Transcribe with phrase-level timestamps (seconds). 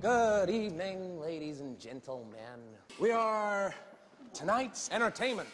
[0.00, 2.60] Good evening, ladies and gentlemen.
[3.00, 3.74] We are
[4.32, 5.48] tonight's entertainment.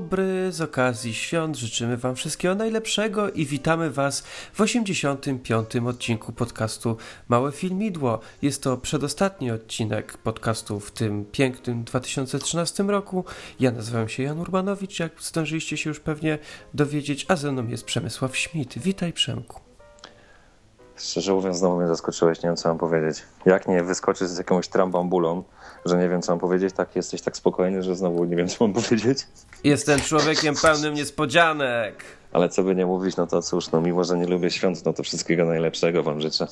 [0.00, 4.20] Dobry, z okazji świąt życzymy Wam wszystkiego najlepszego i witamy Was
[4.52, 5.76] w 85.
[5.76, 6.96] odcinku podcastu
[7.28, 8.20] Małe Filmidło.
[8.42, 13.24] Jest to przedostatni odcinek podcastu w tym pięknym 2013 roku.
[13.60, 16.38] Ja nazywam się Jan Urbanowicz, jak zdążyliście się już pewnie
[16.74, 18.78] dowiedzieć, a ze mną jest Przemysław Śmit.
[18.78, 19.60] Witaj Przemku.
[20.96, 23.22] Szczerze mówiąc, znowu mnie zaskoczyłeś, nie wiem co mam powiedzieć.
[23.46, 25.44] Jak nie wyskoczysz z jakąś trambambulą,
[25.88, 28.64] że nie wiem co mam powiedzieć, tak jesteś tak spokojny, że znowu nie wiem co
[28.66, 29.18] mam powiedzieć.
[29.64, 32.04] Jestem człowiekiem pełnym niespodzianek.
[32.32, 34.92] Ale co by nie mówić, no to cóż, no mimo, że nie lubię świąt, no
[34.92, 36.46] to wszystkiego najlepszego wam życzę.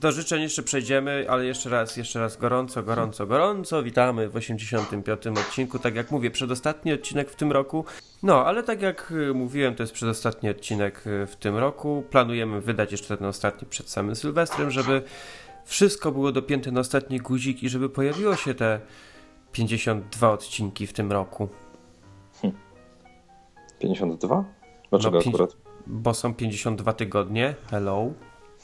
[0.00, 3.82] Do życzeń jeszcze przejdziemy, ale jeszcze raz, jeszcze raz gorąco, gorąco, gorąco.
[3.82, 5.26] Witamy w 85.
[5.26, 5.78] odcinku.
[5.78, 7.84] Tak jak mówię, przedostatni odcinek w tym roku.
[8.22, 12.04] No, ale tak jak y, mówiłem, to jest przedostatni odcinek y, w tym roku.
[12.10, 15.02] Planujemy wydać jeszcze ten ostatni przed samym Sylwestrem, żeby
[15.64, 18.80] wszystko było dopięte na ostatni guzik i żeby pojawiło się te
[19.52, 21.48] 52 odcinki w tym roku.
[23.78, 24.44] 52?
[24.90, 25.56] Dlaczego No, pięć- akurat?
[25.86, 27.54] Bo są 52 tygodnie.
[27.70, 28.10] Hello.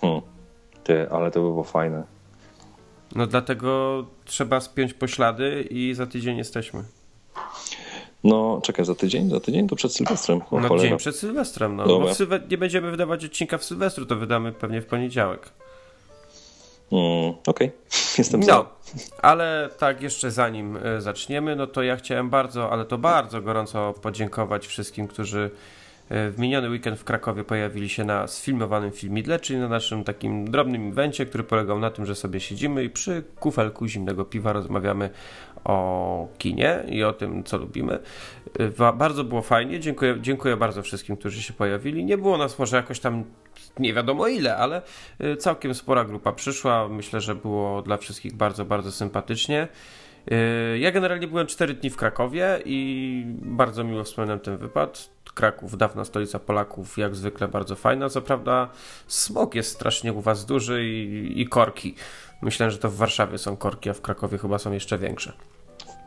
[0.01, 0.21] Hmm.
[0.85, 2.05] Ty, ale to by było fajne.
[3.15, 6.85] No dlatego trzeba spiąć poślady i za tydzień jesteśmy.
[8.25, 9.31] No, czekaj, za tydzień?
[9.31, 10.41] Za tydzień to przed Sylwestrem.
[10.51, 10.89] O, No cholera.
[10.89, 11.87] dzień przed Sylwestrem, no.
[11.87, 12.07] Dobra.
[12.09, 15.53] Bo Sylwe- nie będziemy wydawać odcinka w Sylwestru, to wydamy pewnie w poniedziałek.
[16.93, 17.71] Mm, Okej,
[18.19, 18.53] jestem za.
[18.53, 18.67] No,
[19.23, 23.95] ale tak jeszcze zanim e, zaczniemy, no to ja chciałem bardzo, ale to bardzo gorąco
[24.03, 25.51] podziękować wszystkim, którzy
[26.09, 30.51] e, w miniony weekend w Krakowie pojawili się na sfilmowanym filmidle, czyli na naszym takim
[30.51, 35.11] drobnym evencie, który polegał na tym, że sobie siedzimy i przy kufelku zimnego piwa rozmawiamy
[35.65, 37.99] o kinie i o tym, co lubimy.
[38.59, 42.05] E, Bardzo było fajnie, dziękuję, dziękuję bardzo wszystkim, którzy się pojawili.
[42.05, 43.25] Nie było nas może jakoś tam
[43.79, 44.83] nie wiadomo ile, ale
[45.25, 46.89] y, całkiem spora grupa przyszła.
[46.89, 49.69] Myślę, że było dla wszystkich bardzo, bardzo sympatycznie.
[50.33, 55.17] Y, Ja generalnie byłem 4 dni w Krakowie i bardzo miło wspominam ten wypad.
[55.35, 58.09] Kraków, dawna stolica Polaków, jak zwykle bardzo fajna.
[58.09, 58.69] Co prawda,
[59.07, 61.95] smog jest strasznie u Was duży i, i korki.
[62.43, 65.33] Myślę, że to w Warszawie są korki, a w Krakowie chyba są jeszcze większe.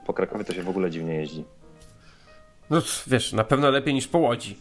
[0.06, 1.44] Po Krakowie to się w ogóle dziwnie jeździ.
[2.70, 4.58] No wiesz, na pewno lepiej niż po Łodzi.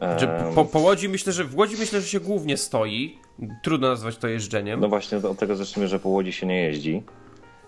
[0.00, 3.18] Em, po, po Łodzi myślę, że w Łodzi myślę, że się głównie stoi.
[3.62, 4.80] Trudno nazwać to jeżdżeniem.
[4.80, 7.02] No właśnie, od tego zacznijmy, że po Łodzi się nie jeździ.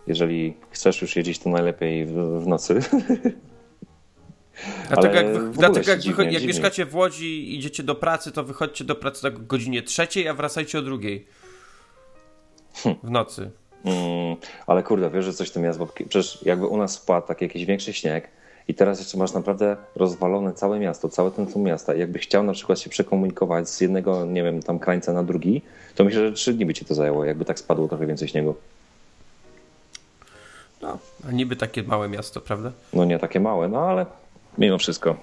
[0.06, 2.80] Jeżeli chcesz już jeździć, to najlepiej w, w nocy.
[4.88, 6.46] Dlatego Ale jak, wy, dlatego się jak, dziwnie, jak dziwnie.
[6.46, 10.28] mieszkacie w Łodzi i idziecie do pracy, to wychodźcie do pracy tak o godzinie trzeciej,
[10.28, 11.26] a wracajcie o drugiej.
[12.74, 12.96] Hm.
[13.02, 13.50] W nocy.
[13.84, 17.44] Mm, ale kurde, wiesz, że coś tym jest, bo przecież jakby u nas spadł taki
[17.44, 18.28] jakiś większy śnieg
[18.68, 22.52] i teraz jeszcze masz naprawdę rozwalone całe miasto, całe centrum miasta i jakbyś chciał na
[22.52, 25.62] przykład się przekomunikować z jednego, nie wiem, tam krańca na drugi,
[25.94, 28.54] to myślę, że trzy dni by ci to zajęło, jakby tak spadło trochę więcej śniegu.
[30.82, 32.72] No, a niby takie małe miasto, prawda?
[32.92, 34.06] No nie takie małe, no ale
[34.58, 35.16] mimo wszystko.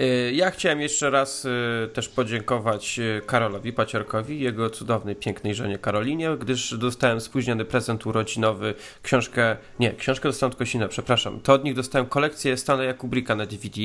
[0.00, 5.78] Y, Ja chciałem jeszcze raz y, też podziękować y, Karolowi Paciorkowi, jego cudownej, pięknej żonie
[5.78, 11.40] Karolinie, gdyż dostałem spóźniony prezent urodzinowy, książkę, nie, książkę dostałem tylko Kosina, przepraszam.
[11.40, 13.80] To od nich dostałem kolekcję Stanleya Kubricka na DVD,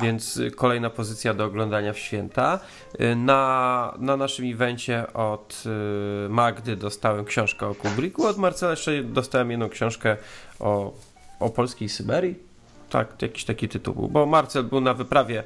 [0.00, 2.60] więc kolejna pozycja do oglądania w święta.
[3.16, 5.64] Na, na naszym evencie od
[6.28, 10.16] Magdy dostałem książkę o Kubricku, od Marcela jeszcze dostałem jedną książkę
[10.60, 10.92] o,
[11.40, 12.55] o polskiej Syberii.
[12.90, 15.42] Tak, jakiś taki tytuł był, bo Marcel był na wyprawie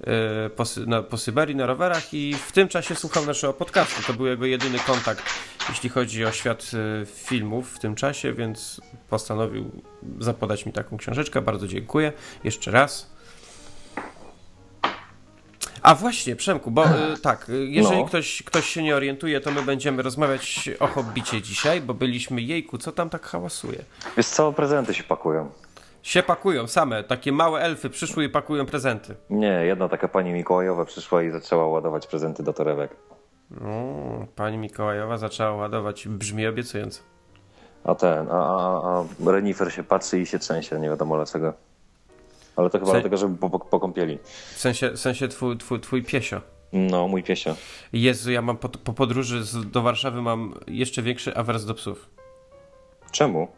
[0.00, 0.04] y,
[0.50, 4.02] po, na, po Syberii na rowerach i w tym czasie słuchał naszego podcastu.
[4.06, 5.24] To był jego jedyny kontakt,
[5.68, 6.70] jeśli chodzi o świat
[7.02, 9.70] y, filmów w tym czasie, więc postanowił
[10.20, 11.42] zapodać mi taką książeczkę.
[11.42, 12.12] Bardzo dziękuję
[12.44, 13.14] jeszcze raz.
[15.82, 18.04] A właśnie, Przemku, bo y, tak, jeżeli No.
[18.04, 22.78] ktoś, ktoś się nie orientuje, to my będziemy rozmawiać o Hobbicie dzisiaj, bo byliśmy, jejku,
[22.78, 23.84] co tam tak hałasuje?
[24.16, 25.50] Wiesz co, prezenty się pakują.
[26.04, 29.14] Się pakują same, takie małe elfy przyszły i pakują prezenty.
[29.30, 32.96] Nie, jedna taka pani Mikołajowa przyszła i zaczęła ładować prezenty do torebek.
[33.50, 37.02] No, pani Mikołajowa zaczęła ładować, brzmi obiecująco.
[37.84, 41.52] A ten, a, a, a renifer się patrzy i się trzęsie, nie wiadomo dlaczego.
[42.56, 44.18] Ale to chyba dlatego, żeby po, po, po kąpieli.
[44.54, 46.40] W sensie, w sensie twój, twój, twój piesio.
[46.72, 47.56] No, mój piesio.
[47.92, 52.10] Jezu, ja mam po, po podróży z, do Warszawy mam jeszcze większy awers do psów.
[53.10, 53.48] Czemu?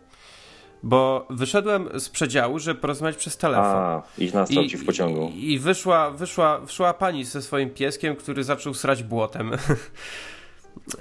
[0.87, 3.77] Bo wyszedłem z przedziału, żeby porozmawiać przez telefon.
[3.77, 5.33] A, ich nastrał ci w pociągu.
[5.35, 9.51] I, i wyszła, wyszła, wyszła pani ze swoim pieskiem, który zaczął srać błotem.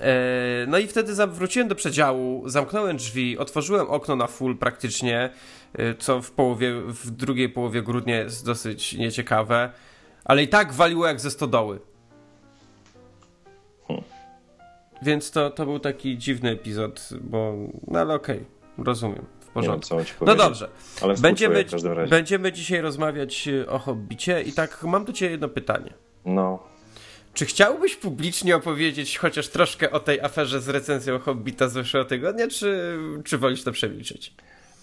[0.01, 5.29] E, no i wtedy wróciłem do przedziału, zamknąłem drzwi, otworzyłem okno na full praktycznie,
[5.73, 9.69] e, co w połowie, w drugiej połowie grudnia jest dosyć nieciekawe,
[10.25, 11.79] ale i tak waliło jak ze stodoły.
[13.87, 14.05] Hmm.
[15.01, 17.53] Więc to, to był taki dziwny epizod, bo
[17.87, 19.25] no ale okej, okay, rozumiem.
[19.55, 19.97] Porządku.
[19.97, 20.69] Wiem, no dobrze.
[21.01, 22.09] Ale będziemy, w każdym razie.
[22.09, 25.93] będziemy dzisiaj rozmawiać e, o hobbicie i tak mam do ciebie jedno pytanie.
[26.25, 26.63] No,
[27.33, 32.47] czy chciałbyś publicznie opowiedzieć chociaż troszkę o tej aferze z recenzją Hobbita z zeszłego tygodnia,
[32.47, 34.33] czy, czy wolisz to przemilczeć?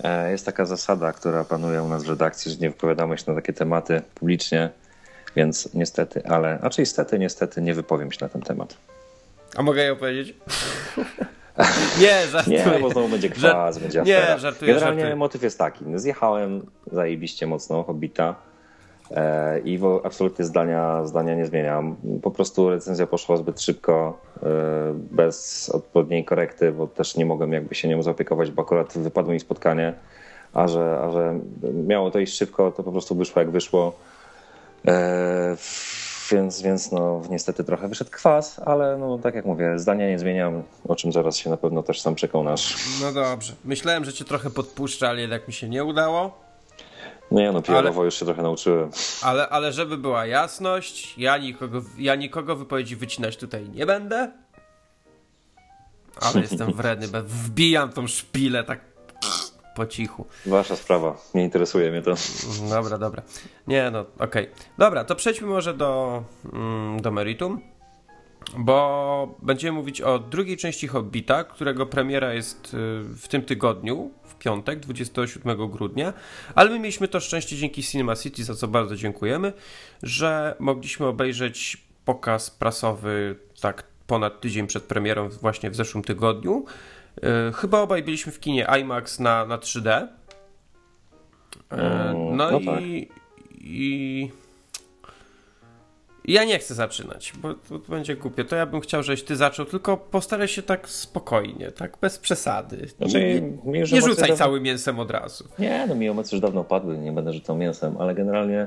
[0.05, 3.35] E, jest taka zasada, która panuje u nas w redakcji, że nie wypowiadamy się na
[3.35, 4.71] takie tematy publicznie,
[5.37, 8.77] więc niestety, ale, a czy niestety, niestety nie wypowiem się na ten temat.
[9.57, 10.35] A mogę je opowiedzieć?
[12.01, 12.65] nie, żartuję.
[12.73, 14.33] Nie, bo znowu będzie kwas, będzie afera.
[14.35, 15.17] Nie, żartuję, Generalnie żartuję.
[15.17, 18.35] motyw jest taki, zjechałem zajebiście mocno Hobbita,
[19.17, 21.97] E, I absolutnie zdania, zdania nie zmieniam.
[22.23, 24.47] Po prostu recenzja poszła zbyt szybko, e,
[24.95, 29.41] bez odpowiedniej korekty, bo też nie mogłem jakby się nią zaopiekować, bo akurat wypadło mi
[29.41, 29.95] spotkanie,
[30.55, 31.39] a że, a że
[31.87, 33.93] miało to iść szybko, to po prostu wyszło jak wyszło.
[34.89, 35.57] E,
[36.33, 40.63] więc, więc no, niestety trochę wyszedł kwas, ale no, tak jak mówię, zdania nie zmieniam,
[40.89, 42.77] o czym zaraz się na pewno też sam przekonasz.
[43.03, 43.53] No dobrze.
[43.65, 46.43] Myślałem, że cię trochę podpuszczę, ale jednak mi się nie udało.
[47.31, 48.91] Nie, no PR-owo ale, już się trochę nauczyłem.
[49.23, 54.33] Ale, ale żeby była jasność, ja nikogo, ja nikogo wypowiedzi wycinać tutaj nie będę.
[56.21, 58.92] Ale jestem wredny, bo wbijam tą szpilę tak
[59.77, 60.27] po cichu.
[60.47, 62.15] Wasza sprawa, nie interesuje mnie to.
[62.71, 63.23] Dobra, dobra.
[63.67, 64.27] Nie, no, okej.
[64.45, 64.49] Okay.
[64.79, 66.23] Dobra, to przejdźmy może do,
[66.53, 67.61] mm, do meritum,
[68.59, 74.81] bo będziemy mówić o drugiej części Hobbita, którego premiera jest y, w tym tygodniu, piątek,
[74.81, 76.13] 27 grudnia,
[76.55, 79.53] ale my mieliśmy to szczęście dzięki Cinema City, za co bardzo dziękujemy,
[80.03, 86.65] że mogliśmy obejrzeć pokaz prasowy tak ponad tydzień przed premierą właśnie w zeszłym tygodniu.
[87.23, 89.89] E, chyba obaj byliśmy w kinie IMAX na, na 3D.
[89.89, 90.09] E,
[91.71, 92.81] mm, no, no i, tak.
[93.61, 94.31] i
[96.25, 98.45] ja nie chcę zaczynać, bo to będzie głupie.
[98.45, 102.89] To ja bym chciał, żebyś ty zaczął, tylko postaraj się tak spokojnie, tak bez przesady.
[102.99, 104.37] Znaczy, nie, nie rzucaj dawno...
[104.37, 105.45] całym mięsem od razu.
[105.59, 108.67] Nie, no mi emocje już dawno padły, nie będę rzucał mięsem, ale generalnie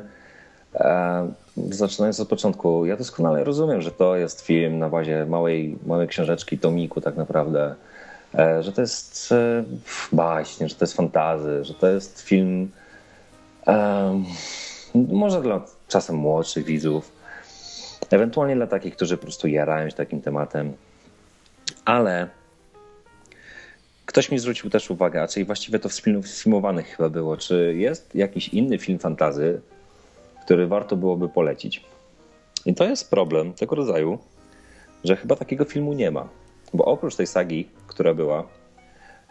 [0.75, 6.07] e, zaczynając od początku, ja doskonale rozumiem, że to jest film na bazie małej, małej
[6.07, 7.75] książeczki, tomiku tak naprawdę,
[8.61, 9.63] że to jest e,
[10.11, 12.71] baśń, że to jest fantazy, że to jest film
[13.67, 14.23] e,
[14.95, 17.15] może dla czasem młodszych widzów,
[18.09, 20.73] Ewentualnie dla takich, którzy po prostu jarają się takim tematem.
[21.85, 22.29] Ale
[24.05, 25.93] ktoś mi zwrócił też uwagę, a czyli właściwie to w
[26.27, 29.61] sfilmowanych chyba było, czy jest jakiś inny film fantazy,
[30.45, 31.85] który warto byłoby polecić.
[32.65, 34.19] I to jest problem tego rodzaju,
[35.03, 36.27] że chyba takiego filmu nie ma.
[36.73, 38.43] Bo oprócz tej sagi, która była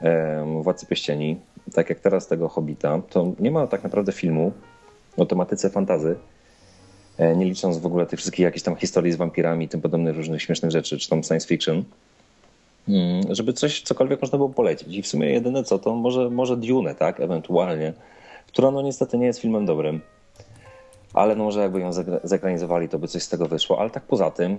[0.01, 1.37] um, Władcy Pieścieni,
[1.75, 4.53] tak jak teraz tego Hobbita, to nie ma tak naprawdę filmu
[5.17, 6.17] o tematyce fantazy,
[7.19, 10.17] E, nie licząc w ogóle tych wszystkich jakichś tam historii z wampirami i tym podobnych
[10.17, 11.85] różnych śmiesznych rzeczy, czy tam science fiction,
[12.89, 14.97] mm, żeby coś, cokolwiek można było polecić.
[14.97, 17.93] I w sumie jedyne co, to może, może Dune, tak, ewentualnie,
[18.47, 20.01] która no niestety nie jest filmem dobrym,
[21.13, 21.91] ale no może jakby ją
[22.25, 24.59] zekranizowali, to by coś z tego wyszło, ale tak poza tym,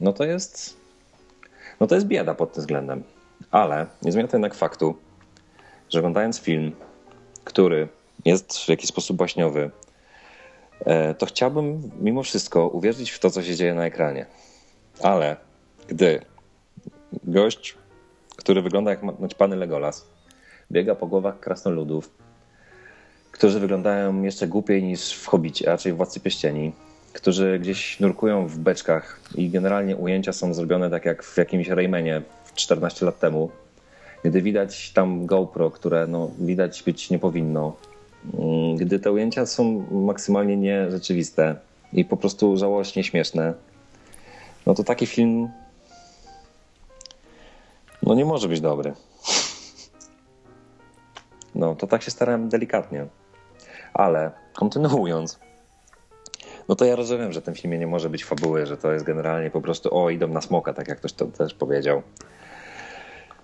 [0.00, 0.76] no to jest,
[1.80, 3.02] no to jest bieda pod tym względem.
[3.50, 4.94] Ale nie zmienia to jednak faktu,
[5.90, 6.72] że oglądając film,
[7.44, 7.88] który
[8.24, 9.70] jest w jakiś sposób baśniowy,
[10.80, 14.26] E, to chciałbym mimo wszystko uwierzyć w to, co się dzieje na ekranie.
[15.02, 15.36] Ale
[15.88, 16.20] gdy
[17.24, 17.74] gość,
[18.36, 20.06] który wygląda jak naćpany Legolas,
[20.72, 22.10] biega po głowach krasnoludów,
[23.32, 26.72] którzy wyglądają jeszcze głupiej niż w Hobbicie, a raczej w Władcy Pieścieni,
[27.14, 32.22] którzy gdzieś nurkują w beczkach i generalnie ujęcia są zrobione tak jak w jakimś Raymanie
[32.54, 33.50] 14 lat temu,
[34.24, 37.76] gdy widać tam GoPro, które no, widać być nie powinno,
[38.32, 41.56] Mm, gdy te ujęcia są maksymalnie nierzeczywiste
[41.92, 43.54] i po prostu żałośnie śmieszne,
[44.66, 45.48] no to taki film
[48.02, 48.94] no nie może być dobry.
[51.54, 53.06] No to tak się starałem delikatnie.
[53.94, 55.38] Ale kontynuując,
[56.68, 59.04] no to ja rozumiem, że w tym filmie nie może być fabuły, że to jest
[59.04, 62.02] generalnie po prostu o, idą na smoka, tak jak ktoś to też powiedział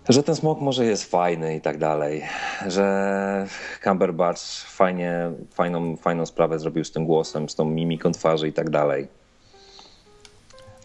[0.09, 2.23] że ten smok może jest fajny i tak dalej,
[2.67, 3.47] że
[3.85, 8.71] Cumberbatch fajnie, fajną, fajną sprawę zrobił z tym głosem, z tą mimiką twarzy i tak
[8.71, 9.09] dalej.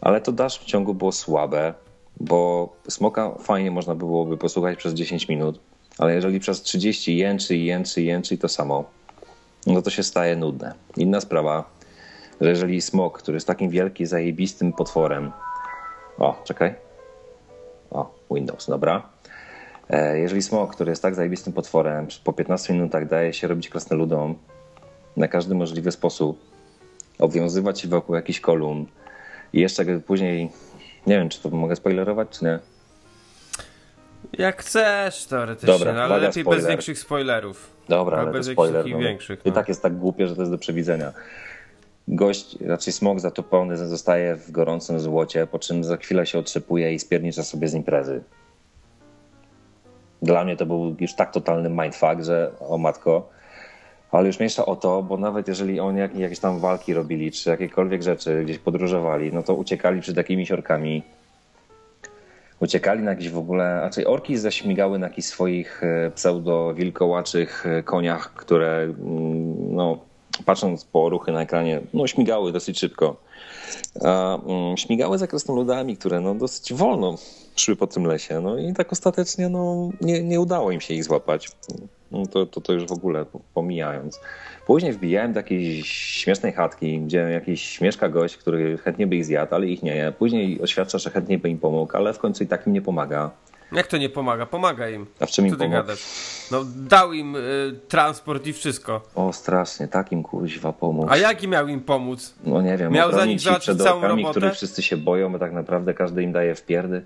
[0.01, 1.73] ale to dalszym ciągu było słabe,
[2.19, 5.59] bo Smoka fajnie można byłoby posłuchać przez 10 minut,
[5.97, 8.83] ale jeżeli przez 30 jęczy, jęczy, jęczy i to samo,
[9.67, 10.73] no to się staje nudne.
[10.97, 11.63] Inna sprawa,
[12.41, 15.31] że jeżeli smok, który jest takim wielkim, zajebistym potworem,
[16.17, 16.75] o, czekaj,
[17.91, 19.15] o, Windows, dobra,
[19.89, 24.35] E, jeżeli smok, który jest tak zajebistym potworem, po 15 minutach daje się robić krasnoludom
[25.17, 26.39] na każdy możliwy sposób,
[27.19, 28.85] obwiązywać się wokół jakichś kolumn
[29.53, 30.49] i jeszcze później,
[31.07, 32.59] nie wiem, czy to mogę spoilerować, czy nie?
[34.37, 36.61] Jak chcesz teoretycznie, Dobra, no, ale lepiej spoiler.
[36.61, 37.71] bez większych spoilerów.
[37.89, 38.85] Dobra, A ale bez spoiler.
[38.89, 38.97] No.
[38.97, 39.55] większych, I no.
[39.55, 41.13] tak jest tak głupie, że to jest do przewidzenia.
[42.07, 46.99] Gość, raczej smok zatopiony zostaje w gorącym złocie, po czym za chwilę się otrzepuje i
[46.99, 48.23] spiernicza sobie z imprezy.
[50.21, 53.29] Dla mnie to był już tak totalny mindfuck, że o matko.
[54.11, 57.49] Ale już mniejsza o to, bo nawet jeżeli oni jak, jakieś tam walki robili, czy
[57.49, 61.03] jakiekolwiek rzeczy, gdzieś podróżowali, no to uciekali przed takimi siorkami.
[62.59, 68.33] Uciekali na jakieś w ogóle, raczej orki zaśmigały na jakichś swoich e, pseudo-wilkołaczych e, koniach,
[68.33, 69.99] które mm, no,
[70.43, 73.15] patrząc po ruchy na ekranie, no śmigały dosyć szybko.
[74.03, 77.15] A mm, śmigały za krasnoludami, które no, dosyć wolno
[77.55, 78.41] szły po tym lesie.
[78.41, 81.49] No i tak ostatecznie no, nie, nie udało im się ich złapać.
[82.11, 84.19] No, to, to, to już w ogóle pomijając.
[84.67, 89.55] Później wbijałem do jakiejś śmiesznej chatki, gdzie jakiś mieszka gość, który chętnie by ich zjadł,
[89.55, 90.13] ale ich nie.
[90.19, 93.31] Później oświadcza, że chętnie by im pomógł, ale w końcu i tak im nie pomaga.
[93.71, 94.45] Jak to nie pomaga?
[94.45, 95.05] Pomaga im.
[95.19, 95.75] A w czym im Co pomógł?
[95.75, 96.03] gadasz?
[96.51, 97.39] No dał im y,
[97.87, 99.01] transport i wszystko.
[99.15, 101.11] O, strasznie, takim kuźwa pomógł.
[101.11, 102.35] A jaki miał im pomóc?
[102.43, 104.31] No nie wiem, Miał za nich ich załatwić całą orkami, robotę?
[104.39, 107.05] których wszyscy się boją, bo tak naprawdę każdy im daje w pierdy.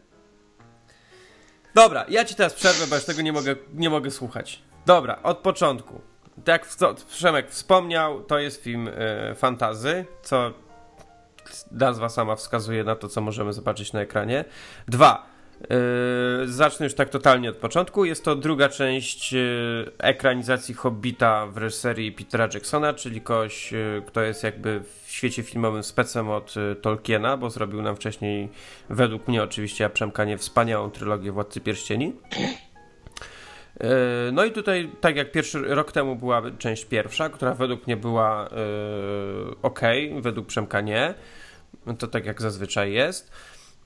[1.75, 4.61] Dobra, ja ci teraz przerwę, bo już tego nie mogę, nie mogę słuchać.
[4.85, 6.01] Dobra, od początku.
[6.45, 10.53] Tak jak Przemek wspomniał, to jest film y, fantazy, co
[11.71, 14.45] nazwa sama wskazuje na to, co możemy zobaczyć na ekranie.
[14.87, 15.25] Dwa,
[16.45, 18.05] zacznę już tak totalnie od początku.
[18.05, 24.21] Jest to druga część y, ekranizacji Hobbita w reżyserii Petera Jacksona, czyli kogoś, y, kto
[24.21, 28.49] jest jakby w świecie filmowym specem od Tolkiena, bo zrobił nam wcześniej,
[28.89, 32.13] według mnie oczywiście, a Przemka nie, wspaniałą trylogię Władcy Pierścieni.
[33.79, 33.87] Yy,
[34.31, 38.49] No i tutaj, tak jak pierwszy rok temu była część pierwsza, która według mnie była
[39.47, 39.79] yy, ok,
[40.21, 41.13] według Przemka nie.
[41.99, 43.31] To tak jak zazwyczaj jest.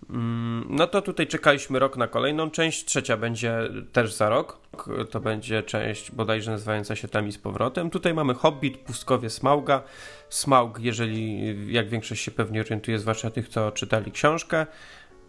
[0.09, 2.85] Mm, No to tutaj czekaliśmy rok na kolejną część.
[2.85, 3.59] Trzecia będzie
[3.91, 4.59] też za rok.
[5.11, 7.89] To będzie część bodajże nazywająca się Tam i z powrotem.
[7.89, 9.83] Tutaj mamy Hobbit, Pustkowie Smauga.
[10.29, 14.65] Smaug, jeżeli jak większość się pewnie orientuje, zwłaszcza tych, co czytali książkę,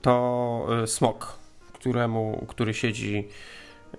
[0.02, 1.38] to y, smok,
[1.73, 3.99] któremu, który siedzi y,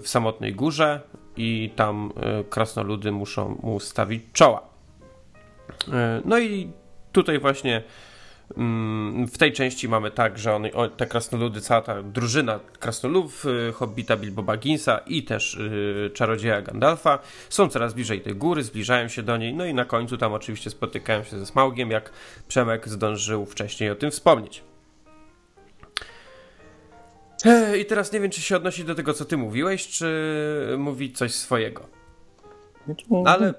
[0.00, 1.00] w samotnej górze
[1.36, 4.74] i tam y, krasnoludy muszą mu stawić czoła.
[6.24, 6.72] No i
[7.12, 7.82] tutaj właśnie
[9.26, 13.72] w tej części mamy tak, że one, o, te krasnoludy, cała ta drużyna krasnoludów, y,
[13.72, 17.18] Hobbita Bilbo Bagginsa i też y, czarodzieja Gandalfa
[17.48, 20.70] są coraz bliżej tej góry, zbliżają się do niej, no i na końcu tam oczywiście
[20.70, 22.12] spotykają się ze Smaugiem, jak
[22.48, 24.62] Przemek zdążył wcześniej o tym wspomnieć.
[27.80, 31.34] I teraz nie wiem, czy się odnosić do tego, co ty mówiłeś, czy mówić coś
[31.34, 31.86] swojego.
[33.26, 33.54] Ale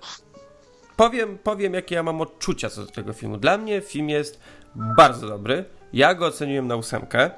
[0.96, 3.38] powiem, powiem, jakie ja mam odczucia co do tego filmu.
[3.38, 4.40] Dla mnie film jest
[4.76, 5.66] bardzo dobry.
[5.94, 7.32] Ja go oceniłem na ósemkę.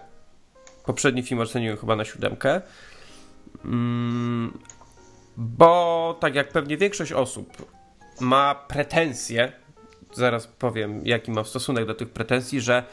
[0.85, 2.61] Poprzedni film oceniłem chyba na siódemkę.
[3.65, 4.57] Mm,
[5.37, 7.65] bo tak jak pewnie większość osób
[8.19, 9.51] ma pretensje,
[10.13, 12.83] zaraz powiem, jaki mam stosunek do tych pretensji, że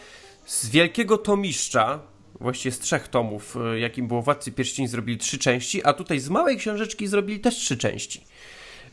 [0.47, 2.01] z wielkiego tomiszcza,
[2.41, 6.29] właściwie z trzech tomów, y, jakim było Władcy Pierścieni, zrobili trzy części, a tutaj z
[6.29, 8.25] małej książeczki zrobili też trzy części.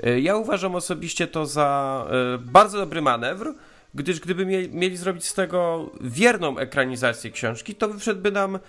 [0.05, 2.05] Y, Ja uważam osobiście to za
[2.36, 3.53] y, bardzo dobry manewr,
[3.93, 8.60] gdyż gdyby mie- mieli zrobić z tego wierną ekranizację książki, to wyszedłby nam y,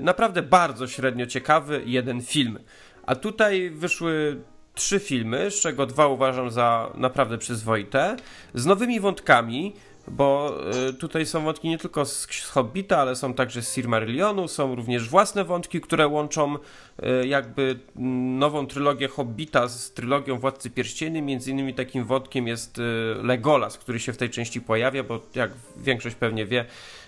[0.00, 2.58] naprawdę bardzo średnio ciekawy jeden film.
[3.06, 4.40] A tutaj wyszły
[4.74, 8.16] trzy filmy, z czego dwa uważam za naprawdę przyzwoite,
[8.54, 9.74] z nowymi wątkami,
[10.08, 10.54] bo
[10.88, 15.08] y, tutaj są wątki nie tylko z, Hobbita, ale są także z Silmarillionu, są również
[15.08, 21.22] własne wątki, które łączą y, jakby mm, nową trylogię Hobbita z trylogią Władcy Pierścieni.
[21.22, 22.82] Między innymi takim wątkiem jest y,
[23.22, 26.64] Legolas, który się w tej części pojawia, bo jak większość pewnie wie,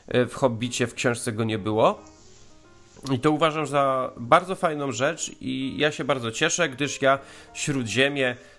[0.09, 1.99] w Hobbicie w książce go nie było.
[3.13, 7.19] I to uważam za bardzo fajną rzecz i ja się bardzo cieszę, gdyż ja
[7.55, 8.52] Śródziemie y,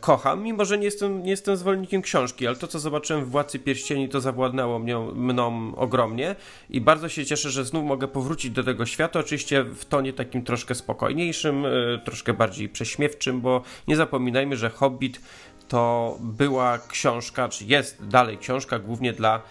[0.00, 3.58] kocham, mimo że nie jestem, nie jestem zwolennikiem książki, ale to co zobaczyłem w Władcy
[3.58, 6.36] Pierścieni to zawładnęło mną, mną ogromnie
[6.70, 10.44] i bardzo się cieszę, że znów mogę powrócić do tego świata, oczywiście w tonie takim
[10.44, 15.20] troszkę spokojniejszym, y, troszkę bardziej prześmiewczym, bo nie zapominajmy, że Hobbit
[15.68, 19.42] to była książka, czy jest dalej książka głównie dla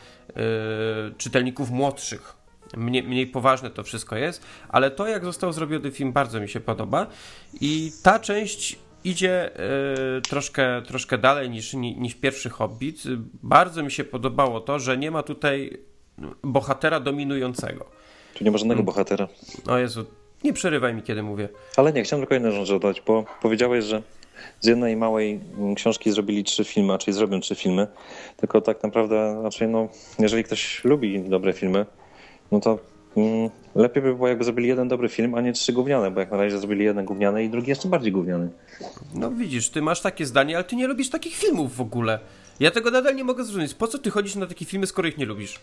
[1.18, 2.36] czytelników młodszych.
[2.78, 6.60] Mniej, mniej poważne to wszystko jest, ale to, jak został zrobiony film, bardzo mi się
[6.60, 7.08] podoba.
[7.62, 9.52] I ta część idzie
[10.18, 13.04] y, troszkę, troszkę dalej niż, niż pierwszy Hobbit.
[13.44, 15.78] Bardzo mi się podobało to, że nie ma tutaj
[16.44, 17.86] bohatera dominującego.
[18.34, 18.86] Tu nie ma żadnego hmm.
[18.86, 19.28] bohatera.
[19.68, 20.06] O Jezu,
[20.44, 21.50] nie przerywaj mi, kiedy mówię.
[21.78, 24.02] Ale nie, chciałem tylko jedną rzecz dodać, bo powiedziałeś, że
[24.60, 25.40] z jednej małej
[25.76, 27.88] książki zrobili trzy filmy, a czyli zrobią trzy filmy.
[28.38, 29.88] Tylko tak naprawdę, znaczy, no,
[30.20, 31.86] jeżeli ktoś lubi dobre filmy,
[32.52, 32.95] no to mm,
[33.76, 36.38] lepiej by było, jakby zrobili jeden dobry film, a nie trzy gówniane, bo jak na
[36.38, 38.50] razie zrobili jeden gówniany i drugi jeszcze bardziej gówniany.
[39.14, 42.20] No widzisz, ty masz takie zdanie, ale ty nie lubisz takich filmów w ogóle.
[42.60, 43.74] Ja tego nadal nie mogę zrozumieć.
[43.74, 45.60] Po co ty chodzisz na takie filmy, skoro ich nie lubisz?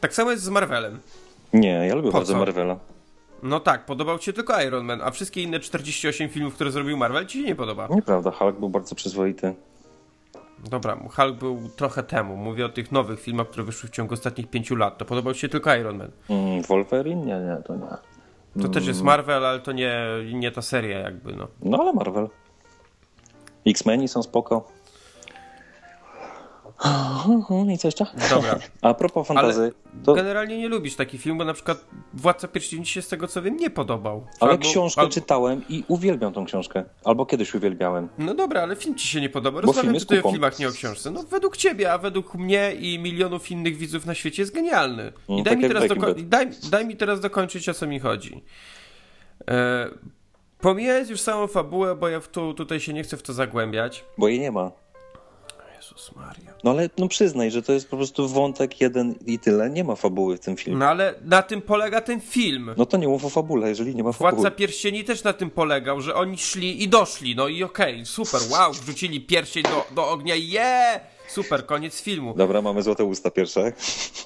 [0.00, 0.98] Tak samo jest z Marvelem.
[1.52, 2.38] Nie, ja lubię po bardzo co?
[2.38, 2.78] Marvela.
[3.42, 6.96] No tak, podobał ci się tylko Iron Man, a wszystkie inne 48 filmów, które zrobił
[6.96, 7.88] Marvel, ci się nie podoba.
[7.90, 9.54] Nieprawda, Hulk był bardzo przyzwoity.
[10.70, 12.36] Dobra, Hulk był trochę temu.
[12.36, 14.98] Mówię o tych nowych filmach, które wyszły w ciągu ostatnich pięciu lat.
[14.98, 16.10] To podobał ci się tylko Iron Man.
[16.28, 17.26] Mm, Wolverine?
[17.26, 18.62] Nie, nie, to nie.
[18.62, 19.98] To też jest Marvel, ale to nie,
[20.34, 21.48] nie ta seria jakby, no.
[21.62, 22.28] No ale Marvel.
[23.66, 24.68] X-Meni są spoko.
[27.74, 28.06] I co jeszcze?
[28.30, 28.58] Dobra.
[28.82, 29.72] A propos fantazy.
[30.04, 30.14] To...
[30.14, 33.56] Generalnie nie lubisz takich filmów, bo na przykład Władca Pierścieni się z tego co wiem
[33.56, 34.26] nie podobał.
[34.40, 35.12] Ale albo, książkę albo...
[35.12, 36.84] czytałem i uwielbiam tą książkę.
[37.04, 38.08] Albo kiedyś uwielbiałem.
[38.18, 39.60] No dobra, ale film ci się nie podoba.
[39.60, 41.10] Rozmawiam tutaj o filmach, nie o książce.
[41.10, 45.12] No według ciebie, a według mnie i milionów innych widzów na świecie jest genialny.
[45.28, 46.14] I no, daj, tak mi teraz doko...
[46.14, 48.44] daj, daj mi teraz dokończyć o co mi chodzi.
[49.50, 49.88] E...
[50.60, 54.04] Pomijając już samą fabułę, bo ja tu, tutaj się nie chcę w to zagłębiać.
[54.18, 54.70] Bo jej nie ma.
[55.88, 56.54] Jezus Maria.
[56.64, 59.70] No ale no przyznaj, że to jest po prostu wątek jeden i tyle.
[59.70, 60.78] Nie ma fabuły w tym filmie.
[60.78, 62.74] No ale na tym polega ten film.
[62.76, 64.40] No to nie mów o fabule, jeżeli nie ma fabuły.
[64.42, 67.36] Władca Pierścieni też na tym polegał, że oni szli i doszli.
[67.36, 70.42] No i okej, okay, super, wow, wrzucili pierścień do, do ognia, je!
[70.42, 71.00] Yeah!
[71.28, 72.34] Super, koniec filmu.
[72.34, 73.72] Dobra, mamy złote usta pierwsze.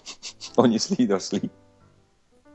[0.57, 1.41] oni szli i doszli.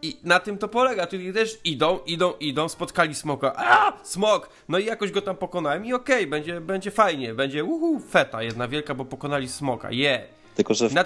[0.01, 1.08] I na tym to polega.
[1.08, 3.54] Tu też idą, idą, idą, spotkali smoka.
[3.56, 4.50] A, smok!
[4.69, 7.34] No i jakoś go tam pokonałem i okej, okay, będzie, będzie fajnie.
[7.34, 9.91] Będzie uhu, feta jedna wielka, bo pokonali smoka.
[9.91, 9.98] Je!
[9.98, 10.38] Yeah.
[10.58, 11.06] Tylko, że w, Na...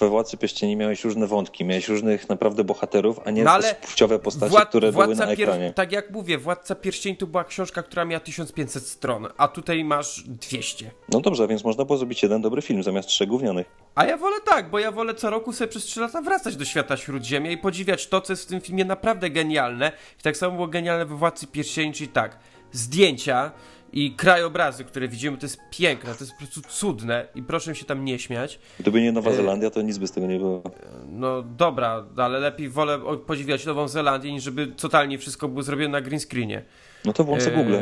[0.00, 4.50] we Władcy Pierścieni miałeś różne wątki, miałeś różnych naprawdę bohaterów, a nie no płciowe postacie,
[4.50, 4.68] Wład...
[4.68, 5.64] które Władca były na ekranie.
[5.66, 5.74] Pier...
[5.74, 10.22] Tak jak mówię, Władca Pierścieni to była książka, która miała 1500 stron, a tutaj masz
[10.26, 10.90] 200.
[11.08, 13.66] No dobrze, więc można było zrobić jeden dobry film zamiast trzech gównianych.
[13.94, 16.64] A ja wolę tak, bo ja wolę co roku sobie przez 3 lata wracać do
[16.64, 19.92] świata Śródziemia i podziwiać to, co jest w tym filmie naprawdę genialne.
[20.20, 22.38] I tak samo było genialne we Władcy Pierścieni, czyli tak,
[22.72, 23.52] zdjęcia,
[23.92, 27.84] i krajobrazy, które widzimy, to jest piękne, to jest po prostu cudne i proszę się
[27.84, 28.58] tam nie śmiać.
[28.80, 30.62] Gdyby nie Nowa e, Zelandia, to nic by z tego nie było.
[31.06, 36.00] No dobra, ale lepiej wolę podziwiać Nową Zelandię, niż żeby totalnie wszystko było zrobione na
[36.00, 36.62] green screenie.
[37.04, 37.56] No to włączę e...
[37.56, 37.76] Google.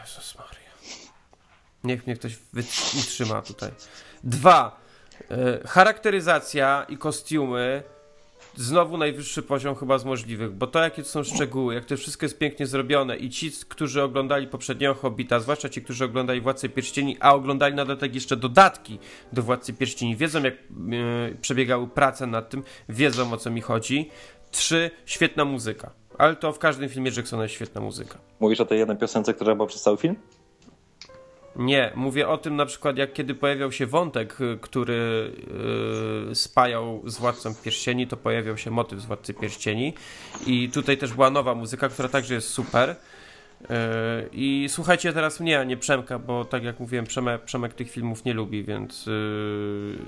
[0.00, 0.70] Jezus Maria.
[1.84, 3.70] Niech mnie ktoś wytrzyma tutaj.
[4.24, 4.80] Dwa.
[5.30, 7.82] E, charakteryzacja i kostiumy
[8.56, 12.26] znowu najwyższy poziom chyba z możliwych, bo to jakie to są szczegóły, jak to wszystko
[12.26, 17.16] jest pięknie zrobione i ci, którzy oglądali poprzedniego Hobbita, zwłaszcza ci, którzy oglądali Władcę Pierścieni,
[17.20, 18.98] a oglądali na dodatek jeszcze dodatki
[19.32, 24.10] do Władcy Pierścieni, wiedzą jak yy, przebiegały prace nad tym, wiedzą o co mi chodzi.
[24.50, 25.90] Trzy, świetna muzyka.
[26.18, 28.18] Ale to w każdym filmie Jacksona jest świetna muzyka.
[28.40, 30.16] Mówisz o tej jednej piosence, która była przez cały film?
[31.56, 35.32] Nie, mówię o tym na przykład, jak kiedy pojawiał się wątek, y, który
[36.28, 39.94] yy, spajał z Władcą Pierścieni, to pojawiał się motyw z Władcy Pierścieni
[40.46, 42.96] i tutaj też była nowa muzyka, która także jest super.
[43.60, 43.68] Yy,
[44.32, 48.24] I słuchajcie teraz mnie, a nie Przemka, bo tak jak mówiłem, Przemek, Przemek tych filmów
[48.24, 49.98] nie lubi, więc, yy,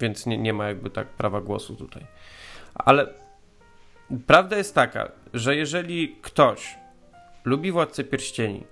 [0.00, 2.06] więc nie, nie ma jakby tak prawa głosu tutaj.
[2.74, 3.06] Ale
[4.26, 6.78] prawda jest taka, że jeżeli ktoś
[7.44, 8.64] lubi Władcę Pierścieni,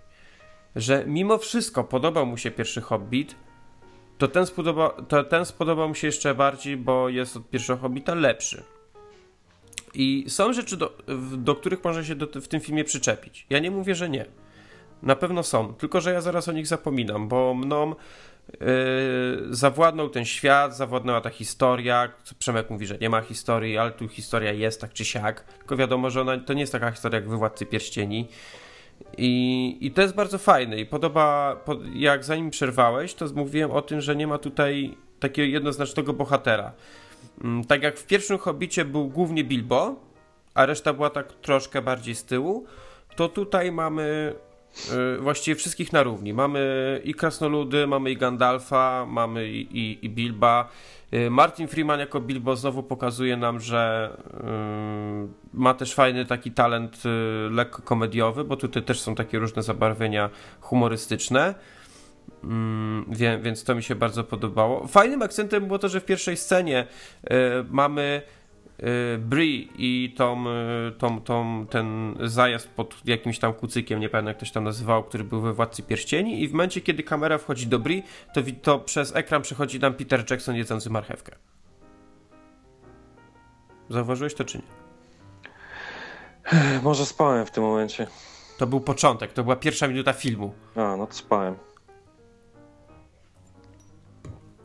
[0.77, 3.35] że mimo wszystko podobał mu się pierwszy Hobbit,
[4.19, 8.15] to ten, spodoba, to ten spodobał mu się jeszcze bardziej, bo jest od pierwszego Hobbita
[8.15, 8.63] lepszy.
[9.95, 10.99] I są rzeczy, do,
[11.37, 13.47] do których można się do, w tym filmie przyczepić.
[13.51, 14.27] Ja nie mówię, że nie.
[15.03, 17.95] Na pewno są, tylko że ja zaraz o nich zapominam, bo mną
[18.61, 18.67] yy,
[19.51, 22.13] zawładnął ten świat, zawładnęła ta historia.
[22.39, 25.45] Przemek mówi, że nie ma historii, ale tu historia jest tak czy siak.
[25.59, 28.29] Tylko wiadomo, że ona to nie jest taka historia jak Wywładcy Pierścieni.
[29.19, 31.57] I, I to jest bardzo fajne i podoba,
[31.95, 36.73] jak zanim przerwałeś, to mówiłem o tym, że nie ma tutaj takiego jednoznacznego bohatera.
[37.45, 39.95] Mm, tak jak w pierwszym Hobbicie był głównie Bilbo,
[40.55, 42.65] a reszta była tak troszkę bardziej z tyłu,
[43.17, 44.35] to tutaj mamy
[45.21, 46.35] właściwie wszystkich na równi.
[46.35, 50.69] Mamy i Krasnoludy, mamy i Gandalfa, mamy i, i, i Bilba,
[51.15, 57.03] Y, Martin Freeman jako Bilbo znowu pokazuje nam, że yy, ma też fajny taki talent
[57.51, 60.31] lekko komediowy, bo tutaj też są takie różne zabarwienia
[60.61, 61.55] humorystyczne.
[62.45, 63.07] Mm,
[63.43, 64.87] więc to mi się bardzo podobało.
[64.87, 66.87] Fajnym akcentem było to, że w pierwszej scenie
[67.25, 67.31] y,
[67.71, 68.23] mamy
[68.83, 70.45] y, Bri i tą,
[70.88, 75.05] y, tą, tą, ten zajazd pod jakimś tam kucykiem, nie pamiętam jak ktoś tam nazywał,
[75.05, 78.03] który był we Władcy Pierścieni i w momencie, kiedy kamera wchodzi do Bri,
[78.35, 81.37] to, to przez ekran przechodzi nam Peter Jackson jedzący marchewkę.
[83.88, 84.64] Zauważyłeś to czy nie?
[86.83, 88.07] Może spałem w tym momencie.
[88.59, 90.55] To był początek, to była pierwsza minuta filmu.
[90.77, 91.55] A, no to spałem.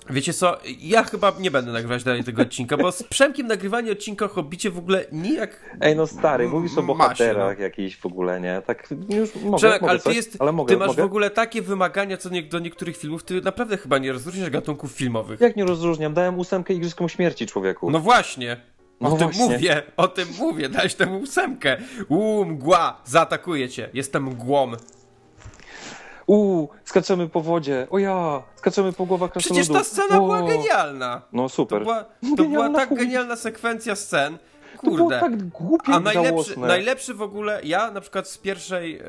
[0.10, 4.26] Wiecie co, ja chyba nie będę nagrywać dalej tego odcinka, bo z Przemkiem nagrywanie odcinka
[4.26, 5.76] o Hobbicie w ogóle nijak...
[5.82, 7.64] Ej, no stary, mówisz o Masie, bohaterach no.
[7.64, 8.62] jakichś w ogóle, nie?
[8.66, 10.16] Tak już mogę, Przemek, mogę ale ty, coś?
[10.16, 11.04] jest, ale mogę, ty masz mogę?
[11.04, 14.92] w ogóle takie wymagania co nie, do niektórych filmów, ty naprawdę chyba nie rozróżniasz gatunków
[14.92, 15.42] filmowych.
[15.42, 16.14] Jak nie rozróżniam?
[16.14, 17.92] Dałem ósemkę Igrzyskom Śmierci człowieku.
[17.92, 18.58] No właśnie,
[19.00, 19.44] o No tym właśnie.
[19.56, 21.78] mówię, o tym mówię, dałeś temu ósemkę.
[22.10, 24.72] Uuu, mgła, zaatakuje cię, jestem mgłą.
[26.28, 27.88] Uuu, skaczemy po wodzie.
[27.90, 29.88] O ja, skaczemy po głowach Przecież ta krasnoludów.
[29.88, 31.22] scena była O, genialna.
[31.34, 31.82] No To super.
[31.84, 32.06] była,
[32.38, 32.98] to była tak chuj.
[32.98, 34.38] genialna sekwencja scen.
[34.74, 35.20] To Kurde.
[35.20, 36.68] tak głupie A najlepszy, żałosne.
[36.68, 39.04] najlepszy w ogóle, ja na przykład z pierwszej, e,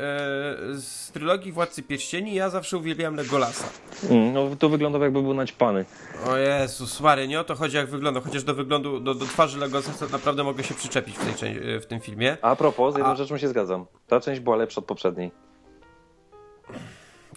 [0.75, 3.65] z trylogii Władcy Pierścieni, ja zawsze uwielbiałem Legolasa.
[4.11, 5.85] Mm, no to wyglądał jakby był naćpany.
[6.29, 9.59] O Jezus Mary, nie o to chodzi jak wygląda, chociaż do wyglądu, do, do twarzy
[9.59, 12.37] Legolasa to naprawdę mogę się przyczepić w, tej, w tym filmie.
[12.43, 13.87] A propos, z jedną A- rzeczą się zgadzam.
[14.07, 15.31] Ta część była lepsza od poprzedniej.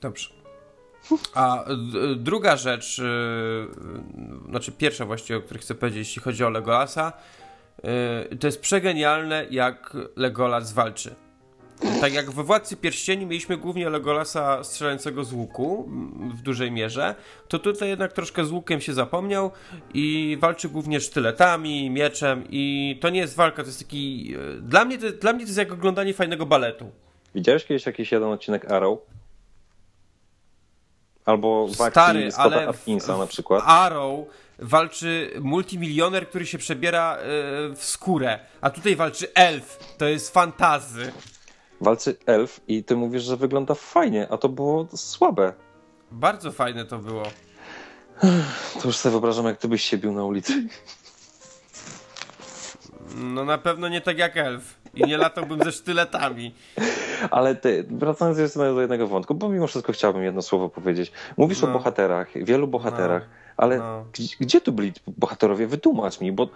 [0.01, 0.29] Dobrze.
[1.33, 1.65] A
[2.15, 3.67] druga rzecz, yy,
[4.49, 7.13] znaczy pierwsza właściwie, o której chcę powiedzieć, jeśli chodzi o Legolasa,
[8.29, 11.15] yy, to jest przegenialne, jak Legolas walczy.
[12.01, 15.89] Tak jak we Władcy Pierścieni mieliśmy głównie Legolasa strzelającego z łuku
[16.35, 17.15] w dużej mierze,
[17.47, 19.51] to tutaj jednak troszkę z łukiem się zapomniał
[19.93, 24.25] i walczy głównie sztyletami, mieczem i to nie jest walka, to jest taki...
[24.25, 26.91] yy, Dla mnie to, dla mnie to jest jak oglądanie fajnego baletu.
[27.35, 28.99] Widziałeś kiedyś jakiś jeden odcinek Arrow?
[31.25, 33.63] Albo Stary, ale Atkinsa w- na przykład.
[33.65, 34.19] Arrow
[34.60, 37.19] walczy multimilioner, który się przebiera e,
[37.75, 39.93] w skórę, a tutaj walczy elf.
[39.97, 41.12] To jest fantazy.
[41.81, 45.53] Walczy elf i ty mówisz, że wygląda fajnie, a to było słabe.
[46.12, 47.23] Bardzo fajne to było.
[48.81, 50.67] To już sobie wyobrażam, jak ty byś się bił na ulicy.
[53.15, 54.81] No na pewno nie tak jak elf.
[54.95, 56.54] I nie latałbym ze sztyletami.
[57.32, 61.12] Ale ty, wracając jeszcze do jednego wątku, bo mimo wszystko chciałbym jedno słowo powiedzieć.
[61.38, 61.69] Mówisz No.
[61.69, 64.06] o bohaterach, wielu bohaterach, ale No.
[64.13, 65.67] gdzie, gdzie tu byli bohaterowie?
[65.67, 66.47] Wytłumacz mi, bo